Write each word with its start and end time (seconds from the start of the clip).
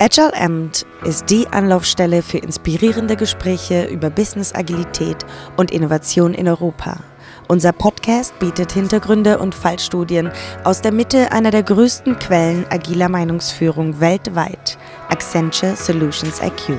Agile 0.00 0.32
Amt 0.34 0.86
ist 1.04 1.28
die 1.28 1.48
Anlaufstelle 1.48 2.22
für 2.22 2.38
inspirierende 2.38 3.16
Gespräche 3.16 3.86
über 3.86 4.10
Business 4.10 4.54
Agilität 4.54 5.26
und 5.56 5.72
Innovation 5.72 6.34
in 6.34 6.46
Europa. 6.46 7.02
Unser 7.48 7.72
Podcast 7.72 8.38
bietet 8.38 8.70
Hintergründe 8.70 9.38
und 9.38 9.56
Fallstudien 9.56 10.30
aus 10.62 10.82
der 10.82 10.92
Mitte 10.92 11.32
einer 11.32 11.50
der 11.50 11.64
größten 11.64 12.16
Quellen 12.20 12.64
agiler 12.70 13.08
Meinungsführung 13.08 13.98
weltweit, 13.98 14.78
Accenture 15.08 15.74
Solutions 15.74 16.40
IQ. 16.40 16.78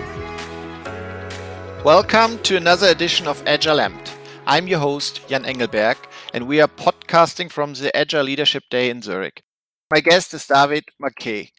Welcome 1.83 2.41
to 2.43 2.55
another 2.55 2.89
edition 2.89 3.27
of 3.27 3.43
Agile 3.45 3.83
Amt. 3.83 4.13
I'm 4.45 4.73
your 4.73 4.79
host, 4.81 5.23
Jan 5.27 5.43
Engelberg, 5.43 5.97
and 6.33 6.47
we 6.47 6.61
are 6.61 6.71
podcasting 6.73 7.51
from 7.51 7.75
the 7.75 7.93
Agile 7.93 8.23
Leadership 8.23 8.63
Day 8.71 8.89
in 8.89 9.01
Zurich. 9.01 9.43
My 9.91 9.99
guest 9.99 10.33
is 10.33 10.47
David 10.47 10.85
McKay. 11.01 11.49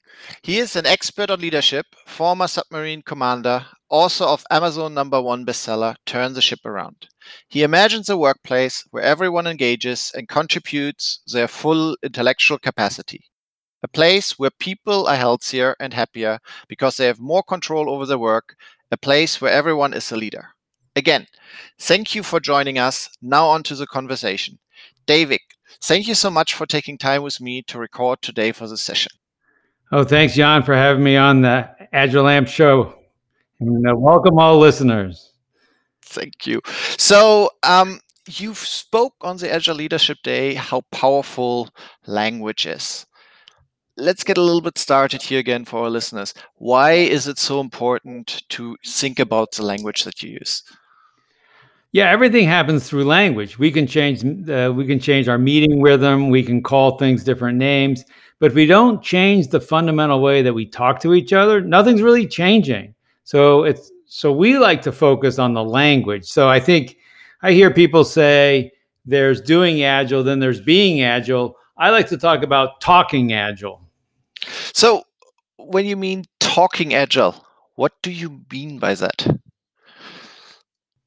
He 0.43 0.59
is 0.59 0.77
an 0.77 0.87
expert 0.87 1.31
on 1.31 1.41
leadership, 1.41 1.87
former 2.07 2.49
submarine 2.49 3.03
commander, 3.03 3.67
author 3.89 4.25
of 4.25 4.45
Amazon 4.51 4.95
number 4.95 5.21
one 5.21 5.45
bestseller, 5.45 5.97
Turn 6.07 6.35
the 6.35 6.41
Ship 6.41 6.59
Around. 6.65 7.09
He 7.49 7.63
imagines 7.63 8.09
a 8.09 8.17
workplace 8.17 8.85
where 8.91 9.03
everyone 9.03 9.47
engages 9.47 10.13
and 10.15 10.29
contributes 10.29 11.21
their 11.27 11.49
full 11.49 11.97
intellectual 12.03 12.59
capacity. 12.59 13.25
A 13.83 13.89
place 13.89 14.39
where 14.39 14.51
people 14.51 15.07
are 15.07 15.17
healthier 15.17 15.75
and 15.81 15.95
happier 15.95 16.39
because 16.69 16.97
they 16.97 17.07
have 17.07 17.21
more 17.21 17.43
control 17.43 17.89
over 17.89 18.07
their 18.07 18.19
work. 18.19 18.57
A 18.91 18.97
place 18.97 19.41
where 19.41 19.53
everyone 19.53 19.95
is 19.95 20.11
a 20.13 20.17
leader. 20.17 20.49
Again, 20.95 21.27
thank 21.79 22.15
you 22.15 22.23
for 22.23 22.41
joining 22.41 22.79
us. 22.79 23.09
Now, 23.23 23.49
on 23.49 23.63
to 23.65 23.75
the 23.75 23.87
conversation. 23.87 24.59
David, 25.07 25.41
Thank 25.83 26.09
you 26.09 26.15
so 26.15 26.31
much 26.31 26.53
for 26.53 26.67
taking 26.67 26.99
time 26.99 27.23
with 27.23 27.41
me 27.41 27.63
to 27.63 27.79
record 27.79 28.23
today 28.23 28.53
for 28.53 28.67
this 28.67 28.83
session. 28.83 29.13
Oh, 29.93 30.05
thanks, 30.05 30.35
John, 30.35 30.63
for 30.63 30.75
having 30.75 31.03
me 31.03 31.17
on 31.17 31.43
the 31.43 31.69
Agile 31.93 32.25
Amped 32.25 32.49
show. 32.49 32.95
And 33.59 33.89
uh, 33.89 33.97
welcome 33.97 34.39
all 34.39 34.59
listeners. 34.59 35.33
Thank 36.03 36.47
you. 36.47 36.61
So, 36.97 37.51
um, 37.65 38.01
you 38.29 38.55
spoke 38.55 39.15
on 39.21 39.39
the 39.39 39.53
Agile 39.53 39.75
Leadership 39.75 40.19
Day 40.23 40.55
how 40.55 40.83
powerful 40.93 41.71
language 42.07 42.67
is. 42.67 43.05
Let's 43.97 44.23
get 44.23 44.39
a 44.39 44.43
little 44.43 44.61
bit 44.61 44.79
started 44.79 45.23
here 45.23 45.41
again 45.41 45.65
for 45.65 45.83
our 45.83 45.91
listeners. 45.91 46.35
Why 46.55 46.93
is 46.93 47.27
it 47.27 47.39
so 47.39 47.61
important 47.61 48.45
to 48.51 48.77
think 48.87 49.19
about 49.19 49.53
the 49.53 49.65
language 49.65 50.05
that 50.05 50.23
you 50.23 50.31
use? 50.31 50.63
Yeah, 51.93 52.09
everything 52.09 52.47
happens 52.47 52.89
through 52.89 53.05
language. 53.05 53.59
We 53.59 53.73
can 53.73 53.89
change 53.89 54.25
uh, 54.49 54.73
we 54.75 54.87
can 54.87 55.01
change 55.01 55.27
our 55.27 55.39
meeting 55.39 55.83
rhythm, 55.83 56.31
we 56.31 56.45
can 56.45 56.63
call 56.63 56.99
things 56.99 57.25
different 57.25 57.59
names, 57.59 58.05
but 58.41 58.47
if 58.47 58.55
we 58.55 58.67
don't 58.67 59.03
change 59.03 59.49
the 59.49 59.61
fundamental 59.61 60.21
way 60.21 60.43
that 60.43 60.55
we 60.55 60.67
talk 60.67 60.99
to 61.01 61.15
each 61.15 61.33
other, 61.33 61.61
nothing's 61.61 62.03
really 62.03 62.27
changing. 62.27 62.95
So 63.23 63.65
it's 63.65 63.93
so 64.07 64.33
we 64.33 64.59
like 64.59 64.83
to 64.83 64.93
focus 64.93 65.39
on 65.39 65.55
the 65.55 65.63
language. 65.63 66.25
So 66.25 66.49
I 66.49 66.59
think 66.59 66.97
I 67.43 67.53
hear 67.53 67.71
people 67.71 68.03
say 68.03 68.73
there's 69.05 69.41
doing 69.41 69.83
agile, 69.83 70.25
then 70.25 70.41
there's 70.41 70.61
being 70.61 71.03
agile. 71.03 71.57
I 71.77 71.91
like 71.91 72.09
to 72.09 72.17
talk 72.17 72.43
about 72.43 72.81
talking 72.81 73.33
agile. 73.33 73.81
So 74.73 75.05
when 75.59 75.85
you 75.87 75.97
mean 75.97 76.25
talking 76.41 76.95
agile, 76.95 77.45
what 77.77 77.93
do 78.03 78.11
you 78.11 78.41
mean 78.51 78.79
by 78.79 78.95
that? 78.95 79.27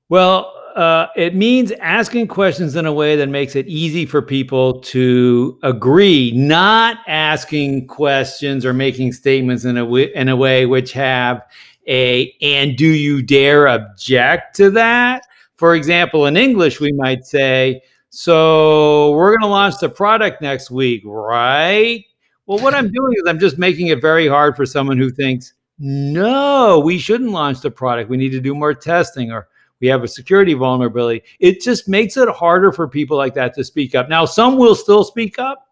Well, 0.07 0.53
uh, 0.75 1.07
it 1.15 1.35
means 1.35 1.71
asking 1.73 2.27
questions 2.27 2.75
in 2.75 2.85
a 2.85 2.93
way 2.93 3.15
that 3.15 3.29
makes 3.29 3.55
it 3.55 3.67
easy 3.67 4.05
for 4.05 4.21
people 4.21 4.79
to 4.81 5.57
agree, 5.61 6.31
not 6.35 6.97
asking 7.07 7.87
questions 7.87 8.65
or 8.65 8.73
making 8.73 9.13
statements 9.13 9.65
in 9.65 9.77
a 9.77 9.81
w- 9.81 10.11
in 10.15 10.29
a 10.29 10.35
way 10.35 10.65
which 10.65 10.91
have 10.91 11.43
a 11.87 12.33
and 12.41 12.75
do 12.75 12.87
you 12.87 13.21
dare 13.21 13.67
object 13.67 14.55
to 14.55 14.71
that? 14.71 15.27
For 15.55 15.75
example, 15.75 16.25
in 16.25 16.37
English, 16.37 16.79
we 16.79 16.91
might 16.93 17.25
say, 17.25 17.81
"So 18.09 19.11
we're 19.11 19.31
going 19.31 19.41
to 19.41 19.47
launch 19.47 19.79
the 19.79 19.89
product 19.89 20.41
next 20.41 20.71
week, 20.71 21.03
right?" 21.05 22.03
Well, 22.47 22.59
what 22.59 22.73
I'm 22.73 22.91
doing 22.91 23.13
is 23.13 23.23
I'm 23.27 23.39
just 23.39 23.57
making 23.59 23.87
it 23.87 24.01
very 24.01 24.27
hard 24.27 24.55
for 24.55 24.65
someone 24.65 24.97
who 24.97 25.11
thinks, 25.11 25.53
"No, 25.77 26.81
we 26.83 26.97
shouldn't 26.97 27.31
launch 27.31 27.61
the 27.61 27.71
product. 27.71 28.09
We 28.09 28.17
need 28.17 28.31
to 28.31 28.41
do 28.41 28.55
more 28.55 28.73
testing," 28.73 29.31
or 29.31 29.47
we 29.83 29.89
have 29.89 30.01
a 30.01 30.07
security 30.07 30.53
vulnerability. 30.53 31.21
It 31.39 31.59
just 31.59 31.89
makes 31.89 32.15
it 32.15 32.29
harder 32.29 32.71
for 32.71 32.87
people 32.87 33.17
like 33.17 33.33
that 33.33 33.53
to 33.55 33.65
speak 33.65 33.95
up. 33.95 34.07
Now, 34.07 34.23
some 34.23 34.57
will 34.57 34.75
still 34.75 35.03
speak 35.03 35.37
up. 35.37 35.67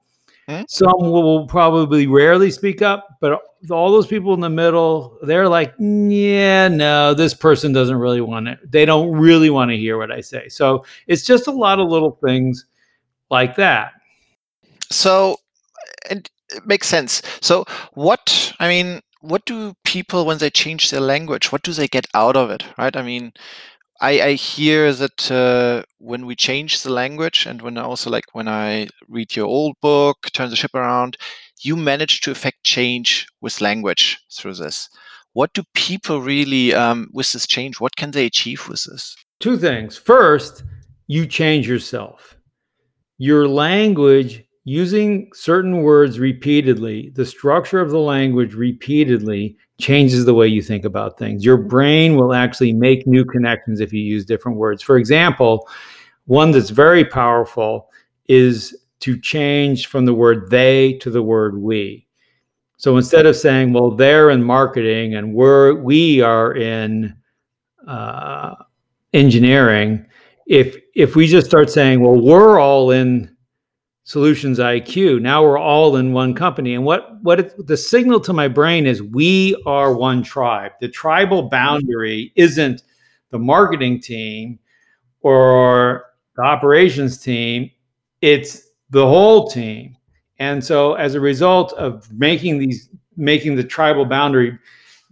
Hmm? 0.50 0.64
Some 0.68 1.00
will 1.00 1.48
probably 1.48 2.08
rarely 2.08 2.52
speak 2.52 2.82
up, 2.82 3.08
but 3.22 3.42
all 3.70 3.90
those 3.90 4.08
people 4.08 4.34
in 4.34 4.42
the 4.42 4.50
middle, 4.50 5.18
they're 5.22 5.48
like, 5.48 5.74
yeah, 5.80 6.68
no, 6.68 7.14
this 7.14 7.34
person 7.34 7.72
doesn't 7.72 7.96
really 7.96 8.20
want 8.20 8.50
it. 8.50 8.60
They 8.70 8.84
don't 8.84 9.14
really 9.14 9.50
want 9.50 9.72
to 9.72 9.78
hear 9.78 9.98
what 9.98 10.12
I 10.12 10.20
say. 10.20 10.50
So 10.50 10.84
it's 11.08 11.24
just 11.24 11.48
a 11.48 11.52
lot 11.52 11.80
of 11.80 11.88
little 11.88 12.20
things 12.22 12.66
like 13.30 13.56
that. 13.56 13.94
So, 14.90 15.38
and 16.10 16.30
it 16.50 16.66
makes 16.66 16.90
sense. 16.90 17.22
So, 17.40 17.64
what, 17.94 18.54
I 18.60 18.68
mean, 18.68 19.00
what 19.22 19.46
do 19.46 19.74
people, 19.86 20.26
when 20.26 20.40
they 20.40 20.50
change 20.50 20.90
their 20.90 21.00
language, 21.00 21.54
what 21.54 21.62
do 21.62 21.72
they 21.72 21.88
get 21.88 22.08
out 22.14 22.36
of 22.36 22.50
it, 22.50 22.66
right? 22.78 22.98
I 22.98 23.04
mean, 23.04 23.32
I, 24.02 24.22
I 24.22 24.34
hear 24.34 24.92
that 24.94 25.32
uh, 25.32 25.84
when 26.00 26.26
we 26.26 26.36
change 26.36 26.82
the 26.82 26.92
language 26.92 27.46
and 27.46 27.62
when 27.62 27.78
I 27.78 27.84
also 27.84 28.10
like 28.10 28.26
when 28.34 28.48
I 28.48 28.88
read 29.08 29.36
your 29.36 29.46
old 29.46 29.76
book, 29.80 30.28
Turn 30.34 30.50
the 30.50 30.56
Ship 30.56 30.74
Around, 30.74 31.18
you 31.62 31.76
manage 31.76 32.22
to 32.22 32.32
affect 32.32 32.64
change 32.64 33.28
with 33.42 33.62
language 33.62 34.18
through 34.34 34.56
this. 34.56 34.90
What 35.34 35.54
do 35.54 35.62
people 35.76 36.20
really, 36.20 36.74
um, 36.74 37.10
with 37.14 37.32
this 37.32 37.46
change, 37.46 37.80
what 37.80 37.96
can 37.96 38.10
they 38.10 38.26
achieve 38.26 38.68
with 38.68 38.84
this? 38.86 39.16
Two 39.40 39.58
things. 39.58 39.98
First, 39.98 40.64
you 41.06 41.28
change 41.28 41.68
yourself. 41.68 42.36
Your 43.20 43.48
language 43.48 44.44
using 44.64 45.30
certain 45.34 45.82
words 45.82 46.20
repeatedly, 46.20 47.12
the 47.16 47.26
structure 47.26 47.80
of 47.80 47.90
the 47.90 48.00
language 48.00 48.54
repeatedly 48.54 49.58
changes 49.80 50.26
the 50.26 50.34
way 50.34 50.48
you 50.48 50.62
think 50.62 50.86
about 50.86 51.18
things. 51.18 51.44
Your 51.44 51.58
brain 51.58 52.16
will 52.16 52.34
actually 52.34 52.74
make 52.74 53.08
new 53.08 53.26
connections 53.26 53.80
if 53.80 53.92
you 53.92 54.02
use 54.02 54.26
different 54.26 54.58
words. 54.58 54.84
For 54.84 54.98
example, 54.98 55.68
one 56.26 56.52
that's 56.52 56.70
very 56.70 57.04
powerful 57.04 57.90
is 58.28 58.78
to 59.00 59.20
change 59.20 59.88
from 59.88 60.06
the 60.06 60.14
word 60.14 60.50
they 60.52 60.94
to 60.94 61.10
the 61.10 61.24
word 61.24 61.58
we. 61.58 62.06
So 62.78 62.98
instead 62.98 63.26
of 63.26 63.36
saying, 63.36 63.74
well, 63.74 63.92
they're 63.92 64.30
in 64.30 64.44
marketing 64.44 65.16
and 65.16 65.34
we're 65.34 65.76
we 65.76 66.22
are 66.22 66.56
in 66.56 67.16
uh, 67.88 68.56
engineering, 69.14 70.06
if 70.48 70.78
if 70.96 71.16
we 71.16 71.28
just 71.28 71.48
start 71.48 71.70
saying, 71.70 72.02
well, 72.02 72.20
we're 72.20 72.60
all 72.60 72.92
in 72.92 73.36
Solutions 74.04 74.58
IQ. 74.58 75.22
Now 75.22 75.44
we're 75.44 75.60
all 75.60 75.98
in 75.98 76.12
one 76.12 76.34
company. 76.34 76.74
And 76.74 76.84
what 76.84 77.22
what 77.22 77.40
it, 77.40 77.68
the 77.68 77.78
signal 77.78 78.20
to 78.22 78.34
my 78.34 78.48
brain 78.48 78.88
is 78.88 79.02
we 79.02 79.62
are 79.66 79.94
one 79.94 80.24
tribe. 80.24 80.72
The 80.82 80.90
tribal 80.90 81.42
mm-hmm. 81.42 81.50
boundary 81.50 82.34
isn't 82.36 82.84
the 83.30 83.40
marketing 83.40 84.02
team 84.02 84.60
or 85.22 86.06
the 86.36 86.42
operations 86.42 87.20
team, 87.20 87.70
it's 88.22 88.70
the 88.90 89.06
whole 89.06 89.48
team. 89.48 89.96
And 90.40 90.64
so 90.64 90.96
as 90.96 91.14
a 91.14 91.20
result 91.20 91.74
of 91.74 92.12
making 92.12 92.58
these 92.58 92.90
making 93.16 93.56
the 93.56 93.64
tribal 93.64 94.06
boundary 94.06 94.58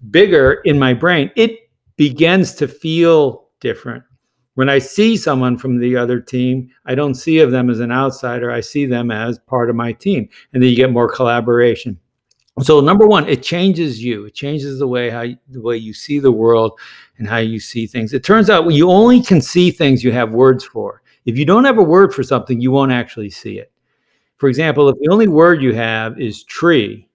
bigger 0.09 0.61
in 0.65 0.79
my 0.79 0.93
brain, 0.93 1.29
it 1.35 1.69
begins 1.95 2.55
to 2.55 2.67
feel 2.67 3.49
different 3.59 4.03
when 4.59 4.67
I 4.67 4.79
see 4.79 5.15
someone 5.15 5.57
from 5.57 5.79
the 5.79 5.95
other 5.95 6.19
team, 6.19 6.69
I 6.85 6.93
don't 6.93 7.15
see 7.15 7.39
of 7.39 7.49
them 7.49 7.69
as 7.69 7.79
an 7.79 7.93
outsider. 7.93 8.51
I 8.51 8.59
see 8.59 8.85
them 8.85 9.09
as 9.09 9.39
part 9.39 9.69
of 9.69 9.77
my 9.77 9.93
team. 9.93 10.27
And 10.51 10.61
then 10.61 10.69
you 10.69 10.75
get 10.75 10.91
more 10.91 11.07
collaboration. 11.07 11.97
So 12.63 12.81
number 12.81 13.07
one, 13.07 13.25
it 13.29 13.41
changes 13.41 14.03
you. 14.03 14.25
It 14.25 14.33
changes 14.33 14.77
the 14.77 14.85
way 14.85 15.09
how 15.09 15.27
the 15.47 15.61
way 15.61 15.77
you 15.77 15.93
see 15.93 16.19
the 16.19 16.33
world 16.33 16.77
and 17.19 17.25
how 17.25 17.37
you 17.37 17.57
see 17.57 17.87
things. 17.87 18.11
It 18.11 18.25
turns 18.25 18.49
out 18.49 18.69
you 18.69 18.91
only 18.91 19.23
can 19.23 19.39
see 19.39 19.71
things 19.71 20.03
you 20.03 20.11
have 20.11 20.33
words 20.33 20.65
for. 20.65 21.03
If 21.23 21.37
you 21.37 21.45
don't 21.45 21.63
have 21.63 21.77
a 21.77 21.81
word 21.81 22.13
for 22.13 22.23
something, 22.23 22.59
you 22.59 22.69
won't 22.69 22.91
actually 22.91 23.29
see 23.29 23.59
it. 23.59 23.71
For 24.35 24.49
example, 24.49 24.89
if 24.89 24.97
the 24.99 25.07
only 25.09 25.29
word 25.29 25.61
you 25.61 25.73
have 25.73 26.19
is 26.19 26.43
tree 26.43 27.07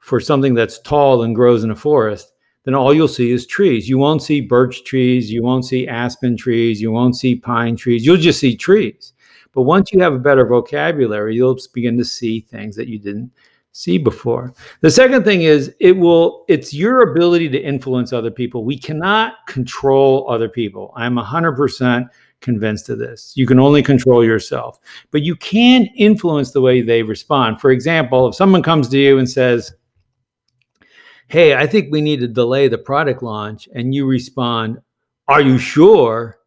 for 0.00 0.20
something 0.20 0.52
that's 0.52 0.80
tall 0.80 1.22
and 1.22 1.34
grows 1.34 1.64
in 1.64 1.70
a 1.70 1.74
forest, 1.74 2.34
then 2.64 2.74
all 2.74 2.92
you'll 2.92 3.08
see 3.08 3.30
is 3.30 3.46
trees. 3.46 3.88
You 3.88 3.98
won't 3.98 4.22
see 4.22 4.40
birch 4.40 4.84
trees, 4.84 5.30
you 5.30 5.42
won't 5.42 5.64
see 5.64 5.86
aspen 5.88 6.36
trees, 6.36 6.80
you 6.80 6.92
won't 6.92 7.16
see 7.16 7.34
pine 7.34 7.76
trees. 7.76 8.04
You'll 8.04 8.16
just 8.16 8.40
see 8.40 8.56
trees. 8.56 9.12
But 9.52 9.62
once 9.62 9.92
you 9.92 10.00
have 10.00 10.12
a 10.12 10.18
better 10.18 10.46
vocabulary, 10.46 11.34
you'll 11.34 11.58
begin 11.72 11.96
to 11.98 12.04
see 12.04 12.40
things 12.40 12.76
that 12.76 12.88
you 12.88 12.98
didn't 12.98 13.30
see 13.72 13.96
before. 13.96 14.52
The 14.80 14.90
second 14.90 15.24
thing 15.24 15.42
is 15.42 15.74
it 15.80 15.96
will 15.96 16.44
it's 16.48 16.74
your 16.74 17.10
ability 17.10 17.48
to 17.50 17.58
influence 17.58 18.12
other 18.12 18.30
people. 18.30 18.64
We 18.64 18.78
cannot 18.78 19.34
control 19.46 20.28
other 20.28 20.48
people. 20.48 20.92
I'm 20.96 21.14
100% 21.14 22.08
convinced 22.40 22.88
of 22.88 22.98
this. 22.98 23.32
You 23.36 23.46
can 23.46 23.58
only 23.58 23.82
control 23.82 24.24
yourself, 24.24 24.80
but 25.10 25.22
you 25.22 25.36
can 25.36 25.86
influence 25.96 26.50
the 26.50 26.60
way 26.60 26.82
they 26.82 27.02
respond. 27.02 27.60
For 27.60 27.70
example, 27.70 28.28
if 28.28 28.34
someone 28.34 28.62
comes 28.62 28.88
to 28.88 28.98
you 28.98 29.18
and 29.18 29.28
says, 29.28 29.72
hey, 31.28 31.54
I 31.54 31.66
think 31.66 31.90
we 31.90 32.00
need 32.00 32.20
to 32.20 32.28
delay 32.28 32.68
the 32.68 32.78
product 32.78 33.22
launch, 33.22 33.68
and 33.74 33.94
you 33.94 34.06
respond, 34.06 34.78
are 35.28 35.40
you 35.40 35.58
sure? 35.58 36.38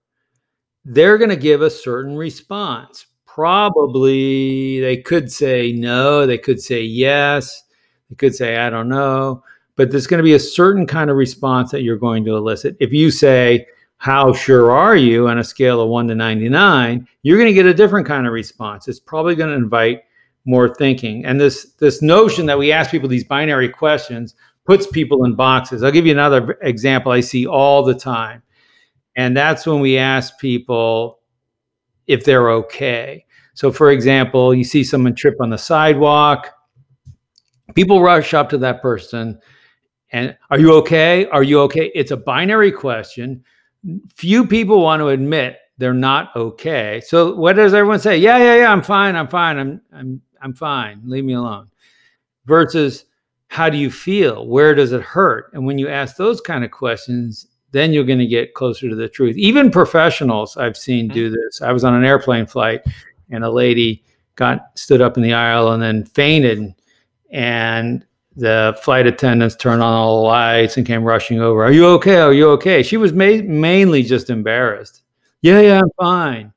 They're 0.83 1.18
going 1.18 1.30
to 1.30 1.36
give 1.36 1.62
a 1.62 1.69
certain 1.69 2.18
response. 2.18 3.06
Probably 3.25 4.80
they 4.81 4.98
could 4.98 5.31
say 5.31 5.72
no, 5.72 6.25
they 6.25 6.38
could 6.38 6.62
say 6.62 6.81
yes, 6.81 7.63
they 8.10 8.16
could 8.16 8.36
say, 8.36 8.57
I 8.57 8.69
don't 8.69 8.89
know, 8.89 9.44
but 9.75 9.92
there's 9.92 10.07
going 10.07 10.18
to 10.18 10.24
be 10.24 10.33
a 10.33 10.39
certain 10.39 10.86
kind 10.86 11.10
of 11.10 11.16
response 11.16 11.72
that 11.72 11.84
you're 11.84 11.98
going 11.98 12.25
to 12.25 12.36
elicit. 12.36 12.75
If 12.80 12.92
you 12.92 13.12
say, 13.12 13.68
how 14.01 14.34
sure 14.34 14.72
are 14.72 14.95
you 14.95 15.27
on 15.27 15.38
a 15.38 15.44
scale 15.44 15.80
of 15.80 15.88
1 15.88 16.07
to 16.07 16.16
99 16.16 17.07
you're 17.22 17.38
going 17.38 17.48
to 17.48 17.54
get 17.54 17.68
a 17.68 17.74
different 17.74 18.07
kind 18.07 18.25
of 18.25 18.34
response 18.34 18.88
it's 18.88 19.00
probably 19.00 19.36
going 19.36 19.51
to 19.51 19.56
invite 19.56 20.01
more 20.45 20.74
thinking 20.74 21.24
and 21.24 21.39
this 21.39 21.74
this 21.74 22.01
notion 22.01 22.48
that 22.48 22.57
we 22.57 22.72
ask 22.72 22.89
people 22.89 23.07
these 23.07 23.24
binary 23.24 23.69
questions 23.69 24.34
puts 24.66 24.88
people 24.88 25.25
in 25.25 25.36
boxes 25.36 25.84
i'll 25.84 25.92
give 25.92 26.06
you 26.06 26.12
another 26.12 26.58
example 26.62 27.12
i 27.12 27.19
see 27.19 27.46
all 27.46 27.84
the 27.84 27.94
time 27.94 28.42
and 29.16 29.36
that's 29.36 29.66
when 29.66 29.80
we 29.80 29.98
ask 29.98 30.38
people 30.40 31.19
if 32.08 32.24
they're 32.24 32.52
okay 32.52 33.25
so 33.54 33.72
for 33.72 33.92
example 33.92 34.54
you 34.54 34.63
see 34.63 34.84
someone 34.84 35.16
trip 35.16 35.36
on 35.40 35.50
the 35.50 35.58
sidewalk 35.58 36.50
people 37.75 38.02
rush 38.02 38.34
up 38.34 38.50
to 38.50 38.58
that 38.58 38.81
person 38.81 39.40
and 40.12 40.38
are 40.50 40.60
you 40.60 40.74
okay 40.74 41.25
are 41.28 41.44
you 41.44 41.60
okay 41.60 41.92
it's 41.96 42.12
a 42.12 42.18
binary 42.18 42.72
question 42.72 43.44
few 44.16 44.46
people 44.46 44.81
want 44.81 45.00
to 45.00 45.08
admit 45.08 45.58
they're 45.81 45.94
not 45.96 46.36
okay. 46.36 47.02
So 47.04 47.34
what 47.34 47.56
does 47.56 47.74
everyone 47.74 48.00
say? 48.00 48.18
Yeah, 48.18 48.38
yeah, 48.38 48.56
yeah, 48.58 48.72
I'm 48.72 48.84
fine. 48.84 49.16
I'm 49.16 49.28
fine. 49.28 49.58
I'm 49.58 49.81
I'm 49.92 50.22
I'm 50.40 50.54
fine. 50.54 51.02
Leave 51.06 51.25
me 51.25 51.34
alone. 51.34 51.69
Versus 52.46 53.06
how 53.51 53.69
do 53.69 53.77
you 53.77 53.92
feel? 53.92 54.48
Where 54.48 54.74
does 54.74 54.94
it 54.94 55.01
hurt? 55.01 55.51
And 55.51 55.65
when 55.65 55.77
you 55.77 55.89
ask 55.89 56.15
those 56.15 56.39
kind 56.39 56.63
of 56.63 56.71
questions, 56.71 57.48
then 57.71 57.92
you're 57.92 58.06
going 58.06 58.18
to 58.19 58.25
get 58.25 58.53
closer 58.53 58.88
to 58.88 58.95
the 58.95 59.09
truth. 59.09 59.36
Even 59.36 59.69
professionals 59.69 60.56
I've 60.56 60.77
seen 60.77 61.09
do 61.09 61.27
mm-hmm. 61.27 61.36
this. 61.36 61.62
I 61.62 61.74
was 61.74 61.83
on 61.83 61.94
an 61.94 62.06
airplane 62.06 62.45
flight 62.45 62.81
and 63.30 63.44
a 63.44 63.51
lady 63.51 64.06
got 64.38 64.80
stood 64.80 65.01
up 65.01 65.18
in 65.18 65.24
the 65.24 65.33
aisle 65.33 65.74
and 65.74 65.83
then 65.83 66.06
fainted 66.06 66.74
and 67.30 68.06
the 68.38 68.80
flight 68.81 69.06
attendants 69.06 69.57
turned 69.57 69.83
on 69.83 69.94
all 69.94 70.21
the 70.21 70.27
lights 70.30 70.77
and 70.77 70.88
came 70.88 71.03
rushing 71.03 71.42
over. 71.42 71.62
Are 71.62 71.74
you 71.74 71.88
okay? 71.88 72.21
Are 72.21 72.31
you 72.31 72.51
okay? 72.51 72.81
She 72.81 72.95
was 72.95 73.12
ma- 73.12 73.44
mainly 73.44 74.01
just 74.01 74.30
embarrassed. 74.30 75.01
Yeah, 75.42 75.59
yeah, 75.59 75.81
I'm 75.81 75.92
fine. 76.00 76.53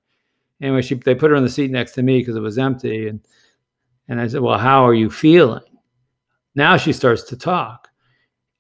Anyway, 0.63 0.83
she 0.83 0.95
they 0.95 1.17
put 1.17 1.33
her 1.33 1.37
in 1.37 1.43
the 1.43 1.51
seat 1.51 1.73
next 1.73 1.93
to 1.95 2.05
me 2.05 2.21
because 2.21 2.37
it 2.37 2.41
was 2.41 2.57
empty, 2.57 3.09
and 3.09 3.19
and 4.07 4.21
I 4.21 4.29
said, 4.29 4.43
"Well, 4.43 4.59
how 4.59 4.87
are 4.87 4.95
you 4.95 5.11
feeling?" 5.11 5.63
Now 6.55 6.77
she 6.77 6.93
starts 6.93 7.23
to 7.25 7.37
talk, 7.37 7.89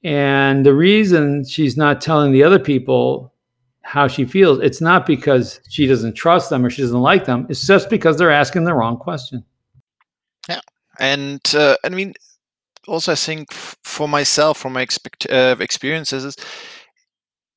and 0.02 0.66
the 0.66 0.74
reason 0.74 1.44
she's 1.44 1.76
not 1.76 2.00
telling 2.00 2.32
the 2.32 2.42
other 2.42 2.58
people 2.58 3.32
how 3.82 4.08
she 4.08 4.24
feels, 4.24 4.60
it's 4.60 4.80
not 4.80 5.06
because 5.06 5.60
she 5.68 5.86
doesn't 5.86 6.14
trust 6.14 6.50
them 6.50 6.64
or 6.64 6.70
she 6.70 6.82
doesn't 6.82 7.00
like 7.00 7.26
them. 7.26 7.46
It's 7.48 7.66
just 7.66 7.90
because 7.90 8.16
they're 8.16 8.30
asking 8.30 8.64
the 8.64 8.74
wrong 8.74 8.96
question. 8.96 9.44
Yeah, 10.48 10.60
and 10.98 11.40
uh, 11.54 11.76
I 11.84 11.88
mean 11.90 12.14
also 12.88 13.12
I 13.12 13.16
think 13.16 13.52
for 13.52 14.08
myself, 14.08 14.58
from 14.58 14.72
my 14.72 14.80
expect, 14.80 15.26
uh, 15.30 15.56
experiences, 15.60 16.36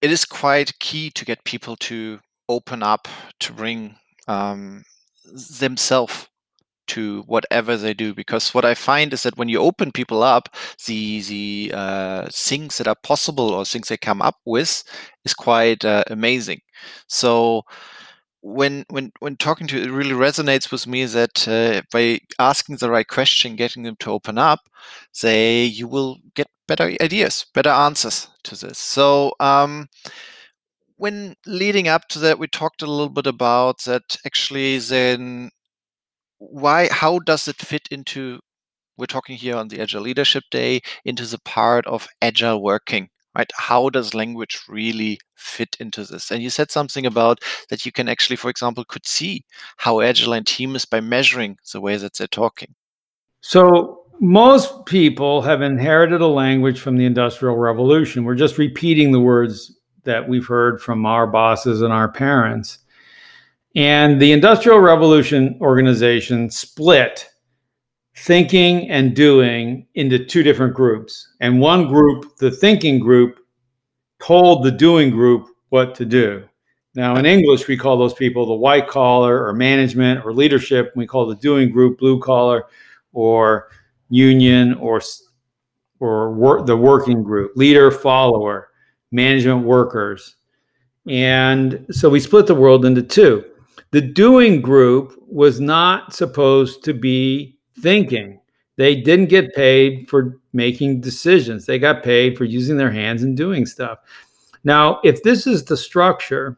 it 0.01 0.11
is 0.11 0.25
quite 0.25 0.79
key 0.79 1.09
to 1.11 1.25
get 1.25 1.43
people 1.43 1.75
to 1.77 2.19
open 2.49 2.83
up, 2.83 3.07
to 3.39 3.53
bring 3.53 3.95
um, 4.27 4.83
themselves 5.59 6.27
to 6.87 7.23
whatever 7.27 7.77
they 7.77 7.93
do 7.93 8.13
because 8.13 8.53
what 8.53 8.65
i 8.65 8.73
find 8.73 9.13
is 9.13 9.23
that 9.23 9.37
when 9.37 9.49
you 9.49 9.59
open 9.59 9.91
people 9.91 10.23
up 10.23 10.49
the 10.85 11.21
the 11.21 11.71
uh, 11.73 12.27
things 12.31 12.77
that 12.77 12.87
are 12.87 12.95
possible 13.03 13.49
or 13.49 13.65
things 13.65 13.87
they 13.89 13.97
come 13.97 14.21
up 14.21 14.35
with 14.45 14.83
is 15.25 15.33
quite 15.33 15.83
uh, 15.85 16.03
amazing. 16.09 16.61
So 17.07 17.63
when 18.41 18.85
when 18.89 19.11
when 19.19 19.35
talking 19.37 19.67
to 19.67 19.81
it 19.81 19.91
really 19.91 20.11
resonates 20.11 20.71
with 20.71 20.87
me 20.87 21.05
that 21.05 21.47
uh, 21.47 21.81
by 21.91 22.19
asking 22.39 22.77
the 22.77 22.89
right 22.89 23.07
question 23.07 23.55
getting 23.55 23.83
them 23.83 23.95
to 23.99 24.11
open 24.11 24.37
up 24.37 24.59
they 25.21 25.65
you 25.65 25.87
will 25.87 26.17
get 26.35 26.47
better 26.67 26.85
ideas 27.01 27.45
better 27.53 27.69
answers 27.69 28.29
to 28.43 28.55
this. 28.55 28.77
So 28.79 29.33
um, 29.39 29.87
when 30.97 31.35
leading 31.45 31.87
up 31.87 32.07
to 32.09 32.19
that 32.19 32.39
we 32.39 32.47
talked 32.47 32.81
a 32.81 32.87
little 32.87 33.09
bit 33.09 33.27
about 33.27 33.83
that 33.83 34.17
actually 34.25 34.77
then 34.79 35.49
why 36.39 36.89
how 36.91 37.19
does 37.19 37.47
it 37.47 37.57
fit 37.57 37.87
into 37.91 38.39
we're 38.97 39.05
talking 39.05 39.37
here 39.37 39.55
on 39.55 39.67
the 39.67 39.79
agile 39.79 40.01
leadership 40.01 40.43
day 40.49 40.81
into 41.05 41.25
the 41.25 41.39
part 41.39 41.85
of 41.85 42.07
agile 42.21 42.61
working 42.61 43.09
right? 43.37 43.51
How 43.55 43.89
does 43.89 44.15
language 44.15 44.59
really 44.67 45.19
fit 45.35 45.77
into 45.79 46.03
this? 46.03 46.31
And 46.31 46.41
you 46.41 46.49
said 46.49 46.71
something 46.71 47.05
about 47.05 47.39
that 47.69 47.85
you 47.85 47.91
can 47.91 48.09
actually, 48.09 48.35
for 48.35 48.49
example, 48.49 48.83
could 48.83 49.05
see 49.05 49.45
how 49.77 50.01
agile 50.01 50.33
and 50.33 50.45
team 50.45 50.75
is 50.75 50.85
by 50.85 50.99
measuring 50.99 51.57
the 51.71 51.79
way 51.79 51.97
that 51.97 52.17
they're 52.17 52.27
talking. 52.27 52.73
So 53.41 54.01
most 54.19 54.85
people 54.87 55.43
have 55.43 55.61
inherited 55.61 56.21
a 56.21 56.27
language 56.27 56.79
from 56.79 56.97
the 56.97 57.05
Industrial 57.05 57.55
Revolution. 57.55 58.23
We're 58.23 58.35
just 58.35 58.57
repeating 58.57 59.11
the 59.11 59.19
words 59.19 59.71
that 60.03 60.27
we've 60.27 60.47
heard 60.47 60.81
from 60.81 61.05
our 61.05 61.27
bosses 61.27 61.81
and 61.83 61.93
our 61.93 62.11
parents. 62.11 62.79
And 63.77 64.19
the 64.19 64.31
Industrial 64.31 64.79
Revolution 64.79 65.55
organization 65.61 66.49
split 66.49 67.29
thinking 68.15 68.89
and 68.89 69.15
doing 69.15 69.85
into 69.93 70.25
two 70.25 70.41
different 70.41 70.73
groups. 70.73 71.35
And 71.41 71.59
one 71.59 71.87
group, 71.87 72.37
the 72.37 72.49
thinking 72.49 72.97
group, 72.97 73.37
told 74.19 74.63
the 74.63 74.71
doing 74.71 75.11
group 75.11 75.49
what 75.69 75.93
to 75.93 76.05
do. 76.05 76.43
Now, 76.95 77.17
in 77.17 77.27
English, 77.27 77.67
we 77.67 77.77
call 77.77 77.99
those 77.99 78.15
people 78.15 78.47
the 78.47 78.55
white 78.55 78.87
collar 78.87 79.45
or 79.45 79.53
management 79.53 80.25
or 80.25 80.33
leadership. 80.33 80.91
We 80.95 81.05
call 81.05 81.27
the 81.27 81.35
doing 81.35 81.69
group 81.69 81.99
blue 81.99 82.19
collar 82.19 82.65
or 83.13 83.69
union 84.09 84.73
or 84.73 84.99
or 85.99 86.33
work, 86.33 86.65
the 86.65 86.75
working 86.75 87.21
group, 87.21 87.51
leader, 87.55 87.91
follower, 87.91 88.69
management 89.11 89.63
workers. 89.65 90.37
And 91.07 91.85
so 91.91 92.09
we 92.09 92.19
split 92.19 92.47
the 92.47 92.55
world 92.55 92.83
into 92.83 93.03
two. 93.03 93.45
The 93.91 94.01
doing 94.01 94.61
group 94.61 95.15
was 95.27 95.59
not 95.59 96.13
supposed 96.13 96.83
to 96.83 96.93
be 96.93 97.57
thinking. 97.79 98.39
They 98.75 98.95
didn't 99.01 99.27
get 99.29 99.55
paid 99.55 100.09
for 100.09 100.39
making 100.53 101.01
decisions. 101.01 101.65
They 101.65 101.79
got 101.79 102.03
paid 102.03 102.37
for 102.37 102.43
using 102.43 102.77
their 102.77 102.91
hands 102.91 103.23
and 103.23 103.35
doing 103.35 103.65
stuff. 103.65 103.99
Now, 104.63 104.99
if 105.03 105.23
this 105.23 105.47
is 105.47 105.63
the 105.63 105.77
structure, 105.77 106.57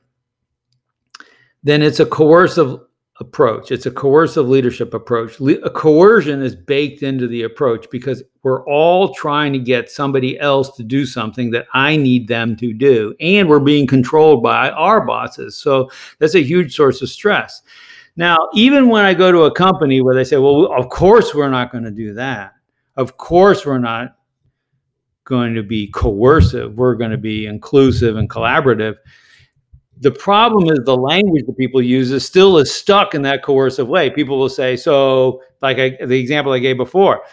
then 1.64 1.82
it's 1.82 2.00
a 2.00 2.06
coercive 2.06 2.80
approach. 3.20 3.72
It's 3.72 3.86
a 3.86 3.92
coercive 3.92 4.48
leadership 4.48 4.94
approach. 4.94 5.40
Le- 5.40 5.62
a 5.62 5.70
coercion 5.70 6.42
is 6.42 6.56
baked 6.56 7.04
into 7.04 7.28
the 7.28 7.44
approach 7.44 7.88
because 7.92 8.24
we're 8.44 8.66
all 8.66 9.14
trying 9.14 9.52
to 9.54 9.60
get 9.60 9.92
somebody 9.92 10.40
else 10.40 10.76
to 10.78 10.84
do 10.84 11.06
something 11.06 11.52
that 11.52 11.68
I 11.74 11.98
need 11.98 12.28
them 12.28 12.56
to 12.58 12.74
do. 12.74 13.14
And 13.20 13.50
we're 13.50 13.60
being 13.60 13.88
controlled 13.88 14.42
by 14.42 14.70
our 14.72 15.06
bosses. 15.06 15.58
So 15.58 15.90
that's 16.20 16.36
a 16.36 16.44
huge 16.44 16.76
source 16.76 17.02
of 17.02 17.10
stress. 17.10 17.62
Now, 18.16 18.38
even 18.54 18.90
when 18.90 19.06
I 19.06 19.14
go 19.14 19.32
to 19.32 19.44
a 19.44 19.54
company 19.54 20.02
where 20.02 20.16
they 20.16 20.24
say, 20.24 20.38
well, 20.38 20.72
of 20.74 20.90
course 20.90 21.34
we're 21.36 21.50
not 21.50 21.72
going 21.72 21.84
to 21.84 21.92
do 21.92 22.14
that. 22.14 22.54
Of 22.96 23.18
course 23.18 23.66
we're 23.66 23.80
not 23.80 24.16
going 25.26 25.54
to 25.54 25.64
be 25.64 25.88
coercive. 25.88 26.76
We're 26.76 26.96
going 26.96 27.12
to 27.12 27.18
be 27.18 27.46
inclusive 27.46 28.18
and 28.18 28.30
collaborative. 28.30 28.96
The 30.00 30.12
problem 30.12 30.70
is 30.70 30.80
the 30.86 30.96
language 30.96 31.46
that 31.46 31.58
people 31.58 31.82
use 31.82 32.12
is 32.12 32.26
still 32.26 32.58
is 32.58 32.74
stuck 32.74 33.14
in 33.14 33.22
that 33.24 33.44
coercive 33.44 33.88
way. 33.88 34.10
People 34.10 34.40
will 34.40 34.50
say, 34.50 34.78
so 34.78 35.42
like 35.62 35.78
I, 35.78 35.98
the 36.06 36.20
example 36.20 36.54
I 36.54 36.60
gave 36.60 36.78
before, 36.78 37.24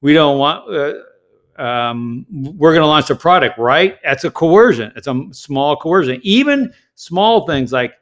we 0.00 0.14
don't 0.14 0.38
want, 0.38 0.74
uh, 0.74 1.62
um, 1.62 2.26
we're 2.30 2.72
going 2.72 2.80
to 2.82 2.86
launch 2.86 3.10
a 3.10 3.14
product, 3.14 3.58
right? 3.58 3.98
That's 4.02 4.24
a 4.24 4.30
coercion. 4.30 4.90
It's 4.96 5.06
a 5.06 5.26
small 5.32 5.76
coercion. 5.76 6.18
Even 6.22 6.72
small 6.94 7.46
things 7.46 7.72
like, 7.72 7.92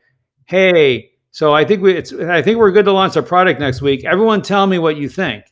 hey, 0.45 1.11
so 1.33 1.55
I 1.55 1.65
think 1.65 1.83
we 1.83 1.95
it's 1.95 2.13
I 2.13 2.43
think 2.43 2.59
we're 2.59 2.73
good 2.73 2.85
to 2.87 2.93
launch 2.93 3.17
a 3.17 3.23
product 3.23 3.61
next 3.61 3.83
week. 3.83 4.05
Everyone 4.05 4.43
tell 4.43 4.67
me 4.67 4.79
what 4.79 4.97
you 4.97 5.09
think. 5.09 5.45